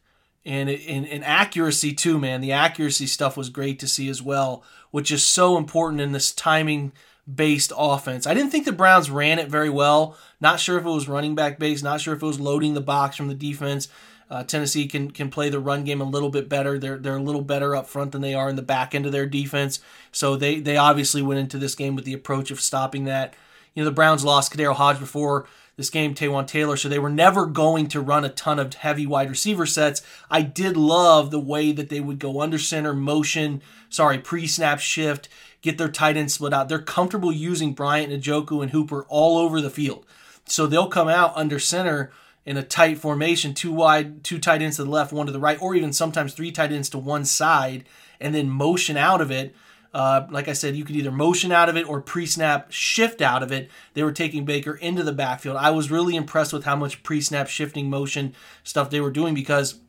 and, 0.44 0.68
and, 0.68 1.06
and 1.06 1.24
accuracy 1.24 1.92
too. 1.92 2.18
Man, 2.18 2.40
the 2.40 2.52
accuracy 2.52 3.06
stuff 3.06 3.36
was 3.36 3.50
great 3.50 3.78
to 3.80 3.88
see 3.88 4.08
as 4.08 4.20
well, 4.20 4.64
which 4.90 5.12
is 5.12 5.24
so 5.24 5.56
important 5.56 6.00
in 6.00 6.10
this 6.10 6.32
timing 6.32 6.92
based 7.32 7.72
offense. 7.76 8.26
I 8.26 8.34
didn't 8.34 8.50
think 8.50 8.64
the 8.64 8.72
Browns 8.72 9.10
ran 9.10 9.38
it 9.38 9.48
very 9.48 9.70
well. 9.70 10.16
Not 10.40 10.60
sure 10.60 10.78
if 10.78 10.84
it 10.84 10.90
was 10.90 11.08
running 11.08 11.34
back 11.34 11.58
based, 11.58 11.84
not 11.84 12.00
sure 12.00 12.14
if 12.14 12.22
it 12.22 12.26
was 12.26 12.40
loading 12.40 12.74
the 12.74 12.80
box 12.80 13.16
from 13.16 13.28
the 13.28 13.34
defense. 13.34 13.88
Uh, 14.30 14.44
Tennessee 14.44 14.86
can 14.86 15.10
can 15.10 15.30
play 15.30 15.48
the 15.48 15.58
run 15.58 15.84
game 15.84 16.00
a 16.00 16.04
little 16.04 16.28
bit 16.28 16.48
better. 16.48 16.78
They're 16.78 16.98
they're 16.98 17.16
a 17.16 17.22
little 17.22 17.42
better 17.42 17.74
up 17.74 17.86
front 17.86 18.12
than 18.12 18.20
they 18.20 18.34
are 18.34 18.48
in 18.48 18.56
the 18.56 18.62
back 18.62 18.94
end 18.94 19.06
of 19.06 19.12
their 19.12 19.26
defense. 19.26 19.80
So 20.12 20.36
they 20.36 20.60
they 20.60 20.76
obviously 20.76 21.22
went 21.22 21.40
into 21.40 21.58
this 21.58 21.74
game 21.74 21.94
with 21.94 22.04
the 22.04 22.14
approach 22.14 22.50
of 22.50 22.60
stopping 22.60 23.04
that. 23.04 23.34
You 23.74 23.84
know 23.84 23.90
the 23.90 23.94
Browns 23.94 24.24
lost 24.24 24.52
KhaDarel 24.52 24.74
Hodge 24.74 24.98
before 24.98 25.46
this 25.76 25.90
game, 25.90 26.12
Taywan 26.12 26.46
Taylor, 26.46 26.76
so 26.76 26.88
they 26.88 26.98
were 26.98 27.08
never 27.08 27.46
going 27.46 27.86
to 27.88 28.00
run 28.00 28.24
a 28.24 28.28
ton 28.28 28.58
of 28.58 28.74
heavy 28.74 29.06
wide 29.06 29.30
receiver 29.30 29.64
sets. 29.64 30.02
I 30.28 30.42
did 30.42 30.76
love 30.76 31.30
the 31.30 31.38
way 31.38 31.70
that 31.70 31.88
they 31.88 32.00
would 32.00 32.18
go 32.18 32.40
under 32.40 32.58
center, 32.58 32.92
motion, 32.92 33.62
sorry, 33.88 34.18
pre 34.18 34.46
snap 34.46 34.80
shift 34.80 35.28
get 35.62 35.78
their 35.78 35.88
tight 35.88 36.16
end 36.16 36.30
split 36.30 36.52
out. 36.52 36.68
They're 36.68 36.78
comfortable 36.78 37.32
using 37.32 37.74
Bryant, 37.74 38.12
Njoku, 38.12 38.62
and 38.62 38.70
Hooper 38.70 39.04
all 39.08 39.38
over 39.38 39.60
the 39.60 39.70
field. 39.70 40.06
So 40.46 40.66
they'll 40.66 40.88
come 40.88 41.08
out 41.08 41.32
under 41.36 41.58
center 41.58 42.10
in 42.46 42.56
a 42.56 42.62
tight 42.62 42.98
formation, 42.98 43.52
two 43.52 43.72
wide, 43.72 44.24
two 44.24 44.38
tight 44.38 44.62
ends 44.62 44.76
to 44.76 44.84
the 44.84 44.90
left, 44.90 45.12
one 45.12 45.26
to 45.26 45.32
the 45.32 45.38
right, 45.38 45.60
or 45.60 45.74
even 45.74 45.92
sometimes 45.92 46.32
three 46.32 46.50
tight 46.50 46.72
ends 46.72 46.88
to 46.90 46.98
one 46.98 47.24
side, 47.24 47.84
and 48.20 48.34
then 48.34 48.48
motion 48.48 48.96
out 48.96 49.20
of 49.20 49.30
it. 49.30 49.54
Uh, 49.92 50.26
like 50.30 50.48
I 50.48 50.52
said, 50.52 50.76
you 50.76 50.84
could 50.84 50.96
either 50.96 51.10
motion 51.10 51.50
out 51.50 51.68
of 51.68 51.76
it 51.76 51.88
or 51.88 52.00
pre 52.00 52.24
snap 52.24 52.70
shift 52.70 53.20
out 53.20 53.42
of 53.42 53.52
it. 53.52 53.70
They 53.94 54.02
were 54.02 54.12
taking 54.12 54.44
Baker 54.44 54.74
into 54.74 55.02
the 55.02 55.12
backfield. 55.12 55.56
I 55.56 55.70
was 55.70 55.90
really 55.90 56.16
impressed 56.16 56.52
with 56.52 56.64
how 56.64 56.76
much 56.76 57.02
pre 57.02 57.20
snap 57.20 57.48
shifting 57.48 57.90
motion 57.90 58.34
stuff 58.64 58.90
they 58.90 59.00
were 59.00 59.10
doing 59.10 59.34
because 59.34 59.80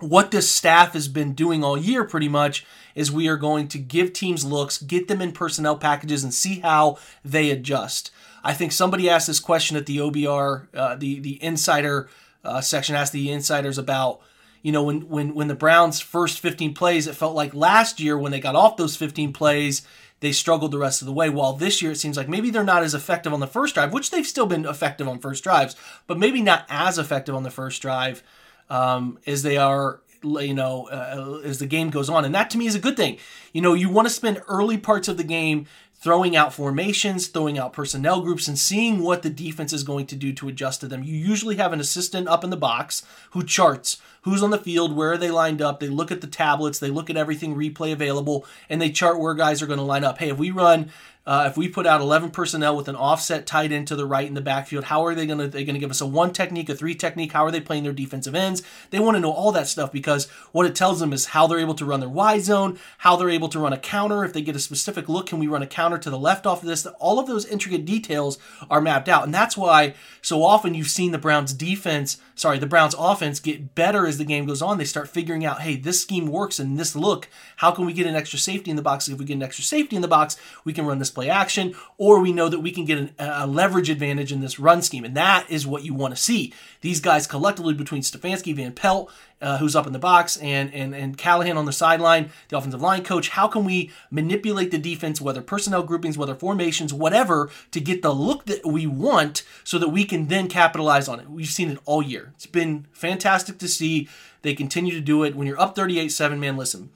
what 0.00 0.30
this 0.30 0.50
staff 0.50 0.92
has 0.92 1.08
been 1.08 1.32
doing 1.32 1.64
all 1.64 1.76
year 1.76 2.04
pretty 2.04 2.28
much 2.28 2.66
is 2.94 3.10
we 3.10 3.28
are 3.28 3.36
going 3.36 3.68
to 3.68 3.78
give 3.78 4.12
teams 4.12 4.44
looks, 4.44 4.78
get 4.78 5.08
them 5.08 5.22
in 5.22 5.32
personnel 5.32 5.76
packages, 5.76 6.22
and 6.22 6.32
see 6.32 6.60
how 6.60 6.98
they 7.24 7.50
adjust. 7.50 8.10
I 8.44 8.54
think 8.54 8.72
somebody 8.72 9.08
asked 9.08 9.26
this 9.26 9.40
question 9.40 9.76
at 9.76 9.86
the 9.86 9.98
OBR, 9.98 10.68
uh, 10.74 10.96
the 10.96 11.18
the 11.20 11.42
insider 11.42 12.08
uh, 12.44 12.60
section 12.60 12.94
asked 12.94 13.12
the 13.12 13.32
insiders 13.32 13.78
about, 13.78 14.20
you 14.62 14.70
know, 14.70 14.82
when 14.82 15.08
when 15.08 15.34
when 15.34 15.48
the 15.48 15.54
Browns' 15.54 16.00
first 16.00 16.40
15 16.40 16.74
plays, 16.74 17.06
it 17.06 17.16
felt 17.16 17.34
like 17.34 17.54
last 17.54 17.98
year 17.98 18.16
when 18.18 18.32
they 18.32 18.40
got 18.40 18.54
off 18.54 18.76
those 18.76 18.96
15 18.96 19.32
plays, 19.32 19.82
they 20.20 20.32
struggled 20.32 20.70
the 20.70 20.78
rest 20.78 21.02
of 21.02 21.06
the 21.06 21.12
way. 21.12 21.28
While 21.28 21.54
this 21.54 21.82
year 21.82 21.92
it 21.92 21.96
seems 21.96 22.16
like 22.16 22.28
maybe 22.28 22.50
they're 22.50 22.64
not 22.64 22.82
as 22.82 22.94
effective 22.94 23.32
on 23.32 23.40
the 23.40 23.46
first 23.46 23.74
drive, 23.74 23.92
which 23.92 24.10
they've 24.10 24.26
still 24.26 24.46
been 24.46 24.66
effective 24.66 25.08
on 25.08 25.18
first 25.18 25.42
drives, 25.42 25.74
but 26.06 26.18
maybe 26.18 26.40
not 26.40 26.66
as 26.68 26.98
effective 26.98 27.34
on 27.34 27.42
the 27.42 27.50
first 27.50 27.82
drive 27.82 28.22
um, 28.70 29.18
as 29.26 29.42
they 29.42 29.56
are 29.56 30.00
you 30.22 30.54
know 30.54 30.88
uh, 30.88 31.40
as 31.44 31.58
the 31.58 31.66
game 31.66 31.90
goes 31.90 32.08
on. 32.08 32.24
And 32.24 32.34
that 32.34 32.50
to 32.50 32.58
me 32.58 32.66
is 32.66 32.74
a 32.74 32.80
good 32.80 32.96
thing. 32.96 33.18
You 33.52 33.62
know 33.62 33.74
you 33.74 33.88
want 33.88 34.08
to 34.08 34.14
spend 34.14 34.42
early 34.48 34.78
parts 34.78 35.08
of 35.08 35.16
the 35.16 35.24
game 35.24 35.66
throwing 35.98 36.36
out 36.36 36.52
formations 36.52 37.26
throwing 37.26 37.58
out 37.58 37.72
personnel 37.72 38.20
groups 38.20 38.46
and 38.46 38.58
seeing 38.58 39.00
what 39.00 39.22
the 39.22 39.30
defense 39.30 39.72
is 39.72 39.82
going 39.82 40.06
to 40.06 40.14
do 40.14 40.32
to 40.32 40.48
adjust 40.48 40.80
to 40.80 40.86
them. 40.86 41.02
You 41.02 41.14
usually 41.14 41.56
have 41.56 41.72
an 41.72 41.80
assistant 41.80 42.28
up 42.28 42.44
in 42.44 42.50
the 42.50 42.56
box 42.56 43.02
who 43.30 43.42
charts 43.42 44.00
who's 44.26 44.42
on 44.42 44.50
the 44.50 44.58
field 44.58 44.94
where 44.94 45.12
are 45.12 45.16
they 45.16 45.30
lined 45.30 45.62
up 45.62 45.80
they 45.80 45.88
look 45.88 46.10
at 46.10 46.20
the 46.20 46.26
tablets 46.26 46.78
they 46.78 46.90
look 46.90 47.08
at 47.08 47.16
everything 47.16 47.54
replay 47.54 47.92
available 47.92 48.44
and 48.68 48.82
they 48.82 48.90
chart 48.90 49.18
where 49.18 49.34
guys 49.34 49.62
are 49.62 49.66
going 49.66 49.78
to 49.78 49.84
line 49.84 50.04
up 50.04 50.18
hey 50.18 50.28
if 50.28 50.36
we 50.36 50.50
run 50.50 50.90
uh, 51.26 51.48
if 51.50 51.56
we 51.56 51.68
put 51.68 51.86
out 51.86 52.00
11 52.00 52.30
personnel 52.30 52.76
with 52.76 52.86
an 52.86 52.94
offset 52.94 53.46
tight 53.46 53.72
end 53.72 53.88
to 53.88 53.96
the 53.96 54.06
right 54.06 54.28
in 54.28 54.34
the 54.34 54.40
backfield, 54.40 54.84
how 54.84 55.04
are 55.04 55.14
they 55.14 55.26
going 55.26 55.40
to 55.40 55.48
they 55.48 55.64
going 55.64 55.74
to 55.74 55.80
give 55.80 55.90
us 55.90 56.00
a 56.00 56.06
one 56.06 56.32
technique, 56.32 56.68
a 56.68 56.74
three 56.74 56.94
technique? 56.94 57.32
How 57.32 57.44
are 57.44 57.50
they 57.50 57.60
playing 57.60 57.82
their 57.82 57.92
defensive 57.92 58.36
ends? 58.36 58.62
They 58.90 59.00
want 59.00 59.16
to 59.16 59.20
know 59.20 59.32
all 59.32 59.50
that 59.52 59.66
stuff 59.66 59.90
because 59.90 60.28
what 60.52 60.66
it 60.66 60.76
tells 60.76 61.00
them 61.00 61.12
is 61.12 61.26
how 61.26 61.48
they're 61.48 61.58
able 61.58 61.74
to 61.74 61.84
run 61.84 61.98
their 61.98 62.08
Y 62.08 62.38
zone, 62.38 62.78
how 62.98 63.16
they're 63.16 63.28
able 63.28 63.48
to 63.48 63.58
run 63.58 63.72
a 63.72 63.78
counter. 63.78 64.24
If 64.24 64.32
they 64.32 64.40
get 64.40 64.54
a 64.54 64.60
specific 64.60 65.08
look, 65.08 65.26
can 65.26 65.40
we 65.40 65.48
run 65.48 65.62
a 65.62 65.66
counter 65.66 65.98
to 65.98 66.10
the 66.10 66.18
left 66.18 66.46
off 66.46 66.62
of 66.62 66.68
this? 66.68 66.86
All 66.86 67.18
of 67.18 67.26
those 67.26 67.44
intricate 67.44 67.84
details 67.84 68.38
are 68.70 68.80
mapped 68.80 69.08
out, 69.08 69.24
and 69.24 69.34
that's 69.34 69.56
why 69.56 69.94
so 70.22 70.44
often 70.44 70.74
you've 70.74 70.88
seen 70.88 71.10
the 71.10 71.18
Browns 71.18 71.52
defense, 71.52 72.18
sorry, 72.36 72.60
the 72.60 72.66
Browns 72.66 72.94
offense 72.96 73.40
get 73.40 73.74
better 73.74 74.06
as 74.06 74.15
the 74.18 74.24
game 74.24 74.46
goes 74.46 74.62
on. 74.62 74.78
They 74.78 74.84
start 74.84 75.08
figuring 75.08 75.44
out, 75.44 75.62
hey, 75.62 75.76
this 75.76 76.00
scheme 76.00 76.26
works 76.26 76.58
and 76.58 76.78
this 76.78 76.96
look. 76.96 77.28
How 77.56 77.70
can 77.70 77.86
we 77.86 77.92
get 77.92 78.06
an 78.06 78.16
extra 78.16 78.38
safety 78.38 78.70
in 78.70 78.76
the 78.76 78.82
box? 78.82 79.08
If 79.08 79.18
we 79.18 79.24
get 79.24 79.34
an 79.34 79.42
extra 79.42 79.64
safety 79.64 79.96
in 79.96 80.02
the 80.02 80.08
box, 80.08 80.36
we 80.64 80.72
can 80.72 80.86
run 80.86 80.98
this 80.98 81.10
play 81.10 81.28
action, 81.28 81.74
or 81.98 82.20
we 82.20 82.32
know 82.32 82.48
that 82.48 82.60
we 82.60 82.70
can 82.70 82.84
get 82.84 82.98
an, 82.98 83.10
a 83.18 83.46
leverage 83.46 83.90
advantage 83.90 84.32
in 84.32 84.40
this 84.40 84.58
run 84.58 84.82
scheme. 84.82 85.04
And 85.04 85.16
that 85.16 85.50
is 85.50 85.66
what 85.66 85.84
you 85.84 85.94
want 85.94 86.14
to 86.14 86.20
see. 86.20 86.52
These 86.80 87.00
guys 87.00 87.26
collectively 87.26 87.74
between 87.74 88.02
Stefanski, 88.02 88.54
Van 88.54 88.72
Pelt, 88.72 89.10
uh, 89.40 89.58
who's 89.58 89.76
up 89.76 89.86
in 89.86 89.92
the 89.92 89.98
box, 89.98 90.38
and, 90.38 90.72
and, 90.72 90.94
and 90.94 91.18
Callahan 91.18 91.58
on 91.58 91.66
the 91.66 91.72
sideline, 91.72 92.30
the 92.48 92.56
offensive 92.56 92.80
line 92.80 93.04
coach. 93.04 93.28
How 93.30 93.48
can 93.48 93.64
we 93.64 93.90
manipulate 94.10 94.70
the 94.70 94.78
defense, 94.78 95.20
whether 95.20 95.42
personnel 95.42 95.82
groupings, 95.82 96.16
whether 96.16 96.34
formations, 96.34 96.94
whatever, 96.94 97.50
to 97.72 97.80
get 97.80 98.00
the 98.00 98.14
look 98.14 98.46
that 98.46 98.64
we 98.64 98.86
want 98.86 99.42
so 99.62 99.78
that 99.78 99.90
we 99.90 100.04
can 100.04 100.28
then 100.28 100.48
capitalize 100.48 101.06
on 101.06 101.20
it? 101.20 101.28
We've 101.28 101.46
seen 101.46 101.70
it 101.70 101.78
all 101.84 102.02
year. 102.02 102.32
It's 102.34 102.46
been 102.46 102.86
fantastic 102.92 103.58
to 103.58 103.68
see. 103.68 104.05
They 104.42 104.54
continue 104.54 104.94
to 104.94 105.00
do 105.00 105.22
it. 105.24 105.34
When 105.34 105.46
you're 105.46 105.60
up 105.60 105.74
38 105.74 106.08
7, 106.08 106.38
man, 106.38 106.56
listen, 106.56 106.90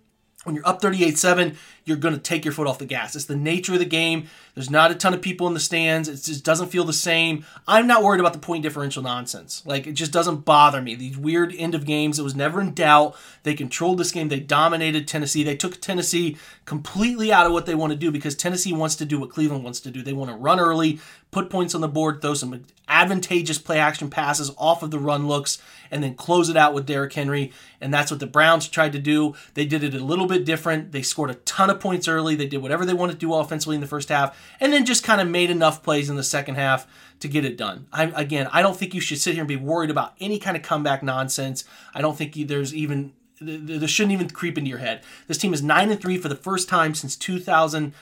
when 0.44 0.54
you're 0.54 0.66
up 0.66 0.80
38 0.80 1.18
7, 1.18 1.56
you're 1.84 1.96
going 1.96 2.14
to 2.14 2.20
take 2.20 2.44
your 2.44 2.52
foot 2.52 2.66
off 2.66 2.78
the 2.78 2.86
gas. 2.86 3.16
It's 3.16 3.24
the 3.24 3.36
nature 3.36 3.72
of 3.72 3.78
the 3.78 3.84
game. 3.84 4.28
There's 4.54 4.70
not 4.70 4.90
a 4.90 4.94
ton 4.94 5.14
of 5.14 5.22
people 5.22 5.46
in 5.46 5.54
the 5.54 5.60
stands. 5.60 6.08
It 6.08 6.22
just 6.22 6.44
doesn't 6.44 6.68
feel 6.68 6.84
the 6.84 6.92
same. 6.92 7.44
I'm 7.66 7.86
not 7.86 8.02
worried 8.02 8.20
about 8.20 8.32
the 8.32 8.38
point 8.38 8.62
differential 8.62 9.02
nonsense. 9.02 9.62
Like, 9.64 9.86
it 9.86 9.92
just 9.92 10.12
doesn't 10.12 10.44
bother 10.44 10.82
me. 10.82 10.94
These 10.94 11.16
weird 11.16 11.54
end 11.56 11.74
of 11.74 11.86
games, 11.86 12.18
it 12.18 12.22
was 12.22 12.34
never 12.34 12.60
in 12.60 12.74
doubt. 12.74 13.16
They 13.42 13.54
controlled 13.54 13.98
this 13.98 14.12
game. 14.12 14.28
They 14.28 14.40
dominated 14.40 15.08
Tennessee. 15.08 15.42
They 15.42 15.56
took 15.56 15.80
Tennessee 15.80 16.36
completely 16.64 17.32
out 17.32 17.46
of 17.46 17.52
what 17.52 17.66
they 17.66 17.74
want 17.74 17.92
to 17.92 17.98
do 17.98 18.10
because 18.10 18.34
Tennessee 18.34 18.72
wants 18.72 18.96
to 18.96 19.04
do 19.04 19.18
what 19.18 19.30
Cleveland 19.30 19.64
wants 19.64 19.80
to 19.80 19.90
do. 19.90 20.02
They 20.02 20.12
want 20.12 20.30
to 20.30 20.36
run 20.36 20.60
early, 20.60 21.00
put 21.30 21.50
points 21.50 21.74
on 21.74 21.80
the 21.80 21.88
board, 21.88 22.20
throw 22.20 22.34
some 22.34 22.64
advantageous 22.88 23.58
play 23.58 23.78
action 23.78 24.10
passes 24.10 24.52
off 24.58 24.82
of 24.82 24.90
the 24.90 24.98
run 24.98 25.26
looks, 25.26 25.62
and 25.90 26.02
then 26.02 26.14
close 26.14 26.48
it 26.48 26.56
out 26.56 26.74
with 26.74 26.86
Derrick 26.86 27.12
Henry. 27.12 27.52
And 27.80 27.94
that's 27.94 28.10
what 28.10 28.20
the 28.20 28.26
Browns 28.26 28.68
tried 28.68 28.92
to 28.92 28.98
do. 28.98 29.34
They 29.54 29.64
did 29.64 29.82
it 29.82 29.94
a 29.94 30.04
little 30.04 30.26
bit 30.26 30.44
different. 30.44 30.92
They 30.92 31.02
scored 31.02 31.30
a 31.30 31.34
ton 31.34 31.69
of 31.70 31.80
points 31.80 32.08
early. 32.08 32.34
They 32.34 32.46
did 32.46 32.58
whatever 32.58 32.84
they 32.84 32.94
wanted 32.94 33.14
to 33.14 33.18
do 33.18 33.34
offensively 33.34 33.74
in 33.74 33.80
the 33.80 33.86
first 33.86 34.08
half, 34.08 34.38
and 34.60 34.72
then 34.72 34.84
just 34.84 35.04
kind 35.04 35.20
of 35.20 35.28
made 35.28 35.50
enough 35.50 35.82
plays 35.82 36.10
in 36.10 36.16
the 36.16 36.22
second 36.22 36.56
half 36.56 36.86
to 37.20 37.28
get 37.28 37.44
it 37.44 37.56
done. 37.56 37.86
I, 37.92 38.04
again, 38.14 38.48
I 38.52 38.62
don't 38.62 38.76
think 38.76 38.94
you 38.94 39.00
should 39.00 39.18
sit 39.18 39.34
here 39.34 39.42
and 39.42 39.48
be 39.48 39.56
worried 39.56 39.90
about 39.90 40.14
any 40.20 40.38
kind 40.38 40.56
of 40.56 40.62
comeback 40.62 41.02
nonsense. 41.02 41.64
I 41.94 42.00
don't 42.00 42.16
think 42.16 42.34
there's 42.48 42.74
even 42.74 43.12
this 43.40 43.90
shouldn't 43.90 44.12
even 44.12 44.28
creep 44.28 44.58
into 44.58 44.68
your 44.68 44.78
head. 44.78 45.02
This 45.26 45.38
team 45.38 45.54
is 45.54 45.62
nine 45.62 45.90
and 45.90 46.00
three 46.00 46.18
for 46.18 46.28
the 46.28 46.36
first 46.36 46.68
time 46.68 46.94
since 46.94 47.16
2000 47.16 47.94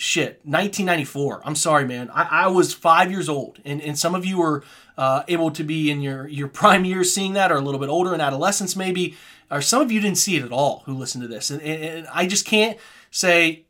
shit 0.00 0.40
1994 0.44 1.42
i'm 1.44 1.54
sorry 1.54 1.84
man. 1.84 2.08
I, 2.14 2.44
I 2.44 2.46
was 2.46 2.72
five 2.72 3.10
years 3.10 3.28
old 3.28 3.60
and, 3.66 3.82
and 3.82 3.98
some 3.98 4.14
of 4.14 4.24
you 4.24 4.38
were 4.38 4.64
uh, 4.96 5.24
able 5.28 5.50
to 5.50 5.62
be 5.62 5.90
in 5.90 6.00
your, 6.00 6.26
your 6.26 6.48
prime 6.60 6.86
years 6.86 7.14
seeing 7.14 7.34
that 7.34 7.52
or 7.52 7.56
a 7.56 7.60
little 7.60 7.78
bit 7.78 7.90
older 7.90 8.14
in 8.14 8.20
adolescence 8.20 8.74
maybe 8.74 9.14
or 9.50 9.60
some 9.60 9.82
of 9.82 9.92
you 9.92 10.00
didn't 10.00 10.16
see 10.16 10.36
it 10.36 10.42
at 10.42 10.52
all 10.52 10.84
who 10.86 10.94
listened 10.94 11.22
to 11.22 11.28
this. 11.28 11.50
And, 11.50 11.60
and, 11.60 11.84
and 11.84 12.08
i 12.14 12.26
just 12.26 12.46
can't 12.46 12.78
say 13.10 13.66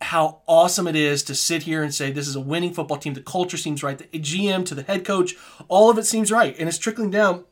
how 0.00 0.40
awesome 0.46 0.86
it 0.86 0.96
is 0.96 1.22
to 1.24 1.34
sit 1.34 1.64
here 1.64 1.82
and 1.82 1.94
say 1.94 2.10
this 2.10 2.28
is 2.28 2.36
a 2.36 2.40
winning 2.40 2.72
football 2.72 2.98
team. 2.98 3.14
The 3.14 3.20
culture 3.20 3.56
seems 3.58 3.82
right. 3.82 3.98
The 3.98 4.06
gm 4.18 4.64
to 4.66 4.74
the 4.74 4.82
head 4.84 5.04
coach 5.04 5.34
all 5.68 5.90
of 5.90 5.98
it 5.98 6.06
seems 6.06 6.32
right. 6.32 6.56
And 6.58 6.66
it's 6.66 6.78
trickling 6.78 7.10
down 7.10 7.44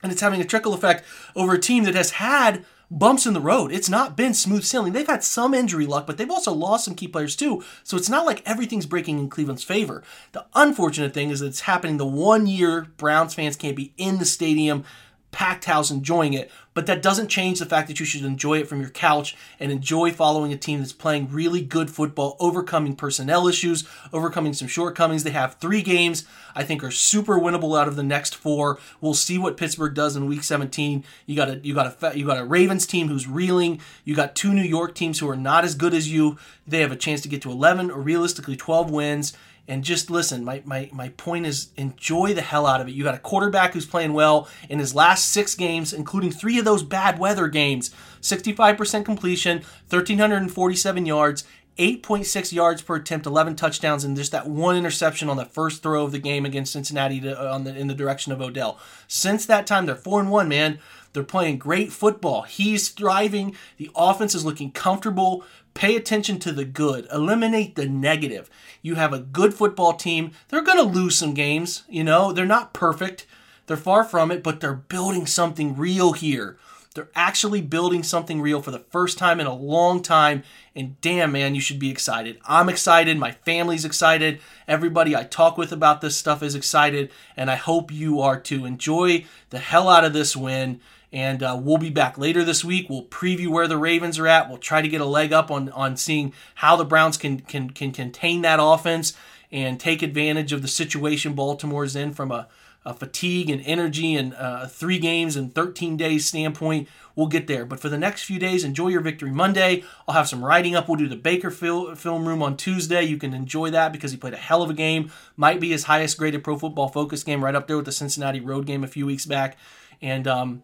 and 0.00 0.12
it's 0.12 0.20
having 0.20 0.40
a 0.40 0.44
trickle 0.44 0.74
effect 0.74 1.04
over 1.34 1.54
a 1.54 1.58
team 1.58 1.82
that 1.84 1.96
has 1.96 2.12
had 2.12 2.64
bumps 2.90 3.26
in 3.26 3.34
the 3.34 3.40
road. 3.40 3.72
It's 3.72 3.88
not 3.88 4.16
been 4.16 4.34
smooth 4.34 4.64
sailing. 4.64 4.92
They've 4.92 5.06
had 5.06 5.22
some 5.22 5.54
injury 5.54 5.86
luck, 5.86 6.06
but 6.06 6.18
they've 6.18 6.30
also 6.30 6.52
lost 6.52 6.84
some 6.84 6.94
key 6.94 7.08
players 7.08 7.36
too. 7.36 7.62
So 7.84 7.96
it's 7.96 8.08
not 8.08 8.26
like 8.26 8.42
everything's 8.44 8.86
breaking 8.86 9.18
in 9.18 9.28
Cleveland's 9.28 9.62
favor. 9.62 10.02
The 10.32 10.46
unfortunate 10.54 11.14
thing 11.14 11.30
is 11.30 11.40
that 11.40 11.46
it's 11.46 11.60
happening 11.60 11.96
the 11.96 12.06
one 12.06 12.46
year 12.46 12.88
Browns 12.96 13.34
fans 13.34 13.56
can't 13.56 13.76
be 13.76 13.92
in 13.96 14.18
the 14.18 14.24
stadium 14.24 14.84
packed 15.30 15.66
house 15.66 15.90
enjoying 15.90 16.32
it, 16.32 16.50
but 16.72 16.86
that 16.86 17.02
doesn't 17.02 17.28
change 17.28 17.58
the 17.58 17.66
fact 17.66 17.88
that 17.88 17.98
you 17.98 18.06
should 18.06 18.24
enjoy 18.24 18.58
it 18.58 18.68
from 18.68 18.80
your 18.80 18.90
couch 18.90 19.36
and 19.58 19.72
enjoy 19.72 20.12
following 20.12 20.52
a 20.52 20.56
team 20.56 20.78
that's 20.78 20.92
playing 20.92 21.30
really 21.30 21.60
good 21.60 21.90
football, 21.90 22.36
overcoming 22.38 22.94
personnel 22.94 23.48
issues, 23.48 23.88
overcoming 24.12 24.52
some 24.52 24.68
shortcomings. 24.68 25.24
They 25.24 25.30
have 25.30 25.56
three 25.56 25.82
games 25.82 26.24
I 26.54 26.62
think 26.62 26.84
are 26.84 26.90
super 26.90 27.38
winnable 27.38 27.78
out 27.78 27.88
of 27.88 27.96
the 27.96 28.02
next 28.02 28.34
four. 28.34 28.78
We'll 29.00 29.14
see 29.14 29.38
what 29.38 29.56
Pittsburgh 29.56 29.94
does 29.94 30.16
in 30.16 30.26
Week 30.26 30.42
17. 30.42 31.04
You 31.26 31.36
got 31.36 31.48
a 31.48 31.58
you 31.58 31.74
got 31.74 32.02
a 32.02 32.16
you 32.16 32.26
got 32.26 32.38
a 32.38 32.44
Ravens 32.44 32.86
team 32.86 33.08
who's 33.08 33.26
reeling. 33.26 33.80
You 34.04 34.14
got 34.14 34.34
two 34.34 34.52
New 34.52 34.62
York 34.62 34.94
teams 34.94 35.18
who 35.18 35.28
are 35.28 35.36
not 35.36 35.64
as 35.64 35.74
good 35.74 35.94
as 35.94 36.10
you. 36.12 36.38
They 36.66 36.80
have 36.80 36.92
a 36.92 36.96
chance 36.96 37.20
to 37.22 37.28
get 37.28 37.42
to 37.42 37.50
11 37.50 37.90
or 37.90 38.00
realistically 38.00 38.56
12 38.56 38.90
wins 38.90 39.36
and 39.70 39.84
just 39.84 40.10
listen. 40.10 40.44
My, 40.44 40.62
my, 40.64 40.90
my 40.92 41.10
point 41.10 41.46
is 41.46 41.70
enjoy 41.76 42.34
the 42.34 42.42
hell 42.42 42.66
out 42.66 42.80
of 42.80 42.88
it. 42.88 42.90
You 42.92 43.04
got 43.04 43.14
a 43.14 43.18
quarterback 43.18 43.72
who's 43.72 43.86
playing 43.86 44.12
well 44.12 44.48
in 44.68 44.80
his 44.80 44.94
last 44.94 45.30
six 45.30 45.54
games, 45.54 45.92
including 45.92 46.32
three 46.32 46.58
of 46.58 46.64
those 46.64 46.82
bad 46.82 47.18
weather 47.18 47.48
games 47.48 47.90
65% 48.20 49.04
completion, 49.04 49.58
1,347 49.88 51.06
yards. 51.06 51.44
8.6 51.78 52.52
yards 52.52 52.82
per 52.82 52.96
attempt, 52.96 53.24
11 53.24 53.56
touchdowns, 53.56 54.04
and 54.04 54.14
just 54.14 54.32
that 54.32 54.46
one 54.46 54.76
interception 54.76 55.30
on 55.30 55.38
the 55.38 55.46
first 55.46 55.82
throw 55.82 56.04
of 56.04 56.12
the 56.12 56.18
game 56.18 56.44
against 56.44 56.72
Cincinnati 56.72 57.20
to, 57.20 57.40
uh, 57.40 57.56
the, 57.58 57.74
in 57.74 57.86
the 57.86 57.94
direction 57.94 58.32
of 58.32 58.40
Odell. 58.42 58.78
Since 59.08 59.46
that 59.46 59.66
time, 59.66 59.86
they're 59.86 59.94
4 59.94 60.20
and 60.20 60.30
1, 60.30 60.48
man. 60.48 60.78
They're 61.12 61.22
playing 61.22 61.58
great 61.58 61.90
football. 61.90 62.42
He's 62.42 62.90
thriving. 62.90 63.56
The 63.78 63.90
offense 63.96 64.34
is 64.34 64.44
looking 64.44 64.72
comfortable. 64.72 65.44
Pay 65.72 65.96
attention 65.96 66.38
to 66.40 66.52
the 66.52 66.64
good, 66.64 67.06
eliminate 67.12 67.76
the 67.76 67.88
negative. 67.88 68.50
You 68.82 68.94
have 68.94 69.12
a 69.12 69.18
good 69.18 69.54
football 69.54 69.94
team. 69.94 70.32
They're 70.48 70.62
going 70.62 70.78
to 70.78 70.98
lose 70.98 71.16
some 71.16 71.34
games, 71.34 71.84
you 71.88 72.04
know, 72.04 72.32
they're 72.32 72.46
not 72.46 72.72
perfect. 72.72 73.26
They're 73.66 73.76
far 73.76 74.02
from 74.02 74.30
it, 74.30 74.42
but 74.42 74.60
they're 74.60 74.74
building 74.74 75.26
something 75.26 75.76
real 75.76 76.12
here. 76.12 76.58
They're 76.94 77.08
actually 77.14 77.60
building 77.60 78.02
something 78.02 78.40
real 78.40 78.60
for 78.60 78.72
the 78.72 78.84
first 78.90 79.16
time 79.16 79.38
in 79.38 79.46
a 79.46 79.54
long 79.54 80.02
time. 80.02 80.42
And 80.74 81.00
damn, 81.00 81.30
man, 81.30 81.54
you 81.54 81.60
should 81.60 81.78
be 81.78 81.90
excited. 81.90 82.38
I'm 82.44 82.68
excited. 82.68 83.16
My 83.16 83.30
family's 83.30 83.84
excited. 83.84 84.40
Everybody 84.66 85.14
I 85.14 85.22
talk 85.22 85.56
with 85.56 85.70
about 85.70 86.00
this 86.00 86.16
stuff 86.16 86.42
is 86.42 86.56
excited. 86.56 87.12
And 87.36 87.48
I 87.48 87.54
hope 87.54 87.92
you 87.92 88.20
are 88.20 88.40
too. 88.40 88.64
Enjoy 88.66 89.24
the 89.50 89.60
hell 89.60 89.88
out 89.88 90.04
of 90.04 90.12
this 90.12 90.36
win. 90.36 90.80
And 91.12 91.42
uh, 91.42 91.58
we'll 91.60 91.78
be 91.78 91.90
back 91.90 92.18
later 92.18 92.44
this 92.44 92.64
week. 92.64 92.88
We'll 92.88 93.04
preview 93.04 93.48
where 93.48 93.66
the 93.66 93.76
Ravens 93.76 94.18
are 94.18 94.28
at. 94.28 94.48
We'll 94.48 94.58
try 94.58 94.80
to 94.80 94.88
get 94.88 95.00
a 95.00 95.06
leg 95.06 95.32
up 95.32 95.50
on, 95.50 95.68
on 95.70 95.96
seeing 95.96 96.32
how 96.56 96.76
the 96.76 96.84
Browns 96.84 97.16
can, 97.16 97.40
can, 97.40 97.70
can 97.70 97.90
contain 97.90 98.42
that 98.42 98.60
offense 98.62 99.14
and 99.50 99.80
take 99.80 100.02
advantage 100.02 100.52
of 100.52 100.62
the 100.62 100.68
situation 100.68 101.34
Baltimore's 101.34 101.96
in 101.96 102.12
from 102.12 102.30
a, 102.30 102.46
a 102.84 102.94
fatigue 102.94 103.50
and 103.50 103.60
energy 103.66 104.14
and 104.14 104.34
uh, 104.34 104.66
three 104.66 104.98
games 104.98 105.36
and 105.36 105.54
13 105.54 105.96
days 105.96 106.26
standpoint. 106.26 106.88
We'll 107.16 107.26
get 107.26 107.48
there. 107.48 107.66
But 107.66 107.80
for 107.80 107.88
the 107.88 107.98
next 107.98 108.22
few 108.22 108.38
days, 108.38 108.62
enjoy 108.62 108.88
your 108.88 109.00
Victory 109.00 109.32
Monday. 109.32 109.82
I'll 110.06 110.14
have 110.14 110.28
some 110.28 110.44
writing 110.44 110.76
up. 110.76 110.88
We'll 110.88 110.96
do 110.96 111.08
the 111.08 111.16
Baker 111.16 111.50
fil- 111.50 111.96
Film 111.96 112.26
Room 112.26 112.42
on 112.42 112.56
Tuesday. 112.56 113.02
You 113.02 113.18
can 113.18 113.34
enjoy 113.34 113.70
that 113.70 113.92
because 113.92 114.12
he 114.12 114.16
played 114.16 114.34
a 114.34 114.38
hell 114.38 114.62
of 114.62 114.70
a 114.70 114.74
game. 114.74 115.10
Might 115.36 115.60
be 115.60 115.70
his 115.70 115.84
highest 115.84 116.16
graded 116.18 116.44
Pro 116.44 116.56
Football 116.56 116.88
Focus 116.88 117.24
game, 117.24 117.44
right 117.44 117.54
up 117.54 117.66
there 117.66 117.76
with 117.76 117.86
the 117.86 117.92
Cincinnati 117.92 118.40
Road 118.40 118.64
game 118.64 118.84
a 118.84 118.88
few 118.88 119.06
weeks 119.06 119.26
back. 119.26 119.58
And 120.00 120.26
um, 120.26 120.62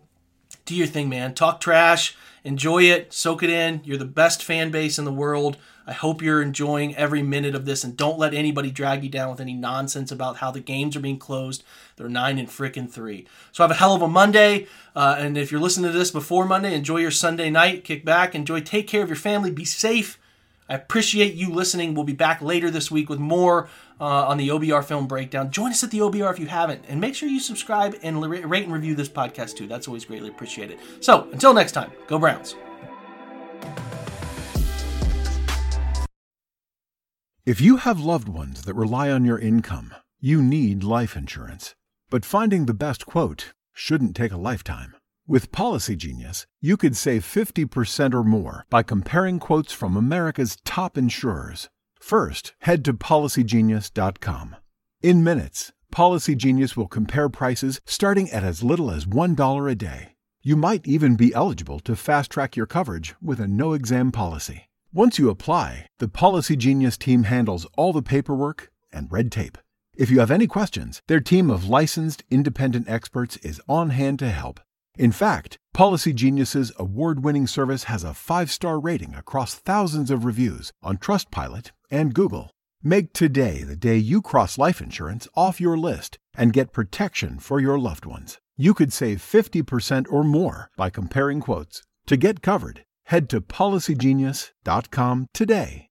do 0.66 0.74
your 0.74 0.86
thing, 0.86 1.08
man. 1.08 1.32
Talk 1.32 1.60
trash, 1.60 2.14
enjoy 2.44 2.82
it, 2.82 3.12
soak 3.12 3.42
it 3.42 3.50
in. 3.50 3.80
You're 3.84 3.96
the 3.96 4.04
best 4.04 4.42
fan 4.42 4.70
base 4.70 4.98
in 4.98 5.04
the 5.04 5.12
world. 5.12 5.56
I 5.86 5.92
hope 5.92 6.20
you're 6.20 6.42
enjoying 6.42 6.96
every 6.96 7.22
minute 7.22 7.54
of 7.54 7.64
this 7.64 7.84
and 7.84 7.96
don't 7.96 8.18
let 8.18 8.34
anybody 8.34 8.72
drag 8.72 9.04
you 9.04 9.08
down 9.08 9.30
with 9.30 9.40
any 9.40 9.54
nonsense 9.54 10.10
about 10.10 10.38
how 10.38 10.50
the 10.50 10.58
games 10.58 10.96
are 10.96 11.00
being 11.00 11.18
closed. 11.18 11.62
They're 11.94 12.08
nine 12.08 12.38
and 12.38 12.48
freaking 12.48 12.90
three. 12.90 13.26
So 13.52 13.62
have 13.62 13.70
a 13.70 13.74
hell 13.74 13.94
of 13.94 14.02
a 14.02 14.08
Monday. 14.08 14.66
Uh, 14.96 15.14
and 15.18 15.38
if 15.38 15.52
you're 15.52 15.60
listening 15.60 15.92
to 15.92 15.96
this 15.96 16.10
before 16.10 16.44
Monday, 16.44 16.74
enjoy 16.74 16.98
your 16.98 17.12
Sunday 17.12 17.50
night. 17.50 17.84
Kick 17.84 18.04
back, 18.04 18.34
enjoy, 18.34 18.60
take 18.60 18.88
care 18.88 19.02
of 19.02 19.08
your 19.08 19.16
family, 19.16 19.52
be 19.52 19.64
safe. 19.64 20.18
I 20.68 20.74
appreciate 20.74 21.34
you 21.34 21.50
listening. 21.50 21.94
We'll 21.94 22.04
be 22.04 22.12
back 22.12 22.42
later 22.42 22.68
this 22.70 22.90
week 22.90 23.08
with 23.08 23.20
more 23.20 23.68
uh, 24.00 24.26
on 24.26 24.36
the 24.36 24.48
OBR 24.48 24.84
film 24.84 25.06
breakdown. 25.06 25.50
Join 25.50 25.70
us 25.70 25.82
at 25.84 25.90
the 25.90 25.98
OBR 25.98 26.30
if 26.32 26.38
you 26.38 26.46
haven't, 26.46 26.84
and 26.88 27.00
make 27.00 27.14
sure 27.14 27.28
you 27.28 27.40
subscribe 27.40 27.96
and 28.02 28.20
rate 28.22 28.64
and 28.64 28.72
review 28.72 28.94
this 28.94 29.08
podcast 29.08 29.56
too. 29.56 29.66
That's 29.66 29.88
always 29.88 30.04
greatly 30.04 30.28
appreciated. 30.28 30.78
So 31.00 31.28
until 31.32 31.54
next 31.54 31.72
time, 31.72 31.92
go 32.06 32.18
Browns. 32.18 32.54
If 37.44 37.60
you 37.60 37.76
have 37.76 38.00
loved 38.00 38.28
ones 38.28 38.62
that 38.62 38.74
rely 38.74 39.08
on 39.08 39.24
your 39.24 39.38
income, 39.38 39.94
you 40.20 40.42
need 40.42 40.82
life 40.82 41.16
insurance. 41.16 41.76
But 42.10 42.24
finding 42.24 42.66
the 42.66 42.74
best 42.74 43.06
quote 43.06 43.52
shouldn't 43.72 44.16
take 44.16 44.32
a 44.32 44.36
lifetime. 44.36 44.96
With 45.28 45.52
Policy 45.52 45.94
Genius, 45.96 46.46
you 46.60 46.76
could 46.76 46.96
save 46.96 47.22
50% 47.22 48.14
or 48.14 48.24
more 48.24 48.64
by 48.68 48.82
comparing 48.82 49.38
quotes 49.38 49.72
from 49.72 49.96
America's 49.96 50.56
top 50.64 50.98
insurers. 50.98 51.68
First, 51.98 52.54
head 52.60 52.84
to 52.84 52.92
policygenius.com. 52.92 54.56
In 55.02 55.24
minutes, 55.24 55.72
PolicyGenius 55.92 56.76
will 56.76 56.88
compare 56.88 57.28
prices 57.28 57.80
starting 57.84 58.30
at 58.30 58.44
as 58.44 58.62
little 58.62 58.90
as 58.90 59.06
$1 59.06 59.70
a 59.70 59.74
day. 59.74 60.14
You 60.42 60.56
might 60.56 60.86
even 60.86 61.16
be 61.16 61.34
eligible 61.34 61.80
to 61.80 61.96
fast 61.96 62.30
track 62.30 62.56
your 62.56 62.66
coverage 62.66 63.14
with 63.20 63.40
a 63.40 63.48
no 63.48 63.72
exam 63.72 64.12
policy. 64.12 64.68
Once 64.92 65.18
you 65.18 65.28
apply, 65.28 65.86
the 65.98 66.08
PolicyGenius 66.08 66.98
team 66.98 67.24
handles 67.24 67.66
all 67.76 67.92
the 67.92 68.02
paperwork 68.02 68.70
and 68.92 69.10
red 69.10 69.32
tape. 69.32 69.58
If 69.96 70.10
you 70.10 70.20
have 70.20 70.30
any 70.30 70.46
questions, 70.46 71.02
their 71.08 71.20
team 71.20 71.50
of 71.50 71.68
licensed 71.68 72.22
independent 72.30 72.88
experts 72.88 73.36
is 73.38 73.60
on 73.68 73.90
hand 73.90 74.18
to 74.20 74.28
help. 74.28 74.60
In 74.96 75.12
fact, 75.12 75.58
PolicyGenius's 75.74 76.72
award-winning 76.78 77.46
service 77.46 77.84
has 77.84 78.04
a 78.04 78.08
5-star 78.08 78.78
rating 78.78 79.14
across 79.14 79.54
thousands 79.54 80.10
of 80.10 80.24
reviews 80.24 80.72
on 80.82 80.96
Trustpilot 80.96 81.70
and 81.90 82.14
Google. 82.14 82.50
Make 82.82 83.12
today 83.12 83.62
the 83.62 83.76
day 83.76 83.96
you 83.96 84.22
cross 84.22 84.58
life 84.58 84.80
insurance 84.80 85.26
off 85.34 85.60
your 85.60 85.76
list 85.76 86.18
and 86.36 86.52
get 86.52 86.72
protection 86.72 87.38
for 87.38 87.60
your 87.60 87.78
loved 87.78 88.06
ones. 88.06 88.38
You 88.56 88.74
could 88.74 88.92
save 88.92 89.18
50% 89.18 90.06
or 90.10 90.24
more 90.24 90.70
by 90.76 90.90
comparing 90.90 91.40
quotes. 91.40 91.82
To 92.06 92.16
get 92.16 92.42
covered, 92.42 92.84
head 93.06 93.28
to 93.30 93.40
policygenius.com 93.40 95.26
today. 95.34 95.88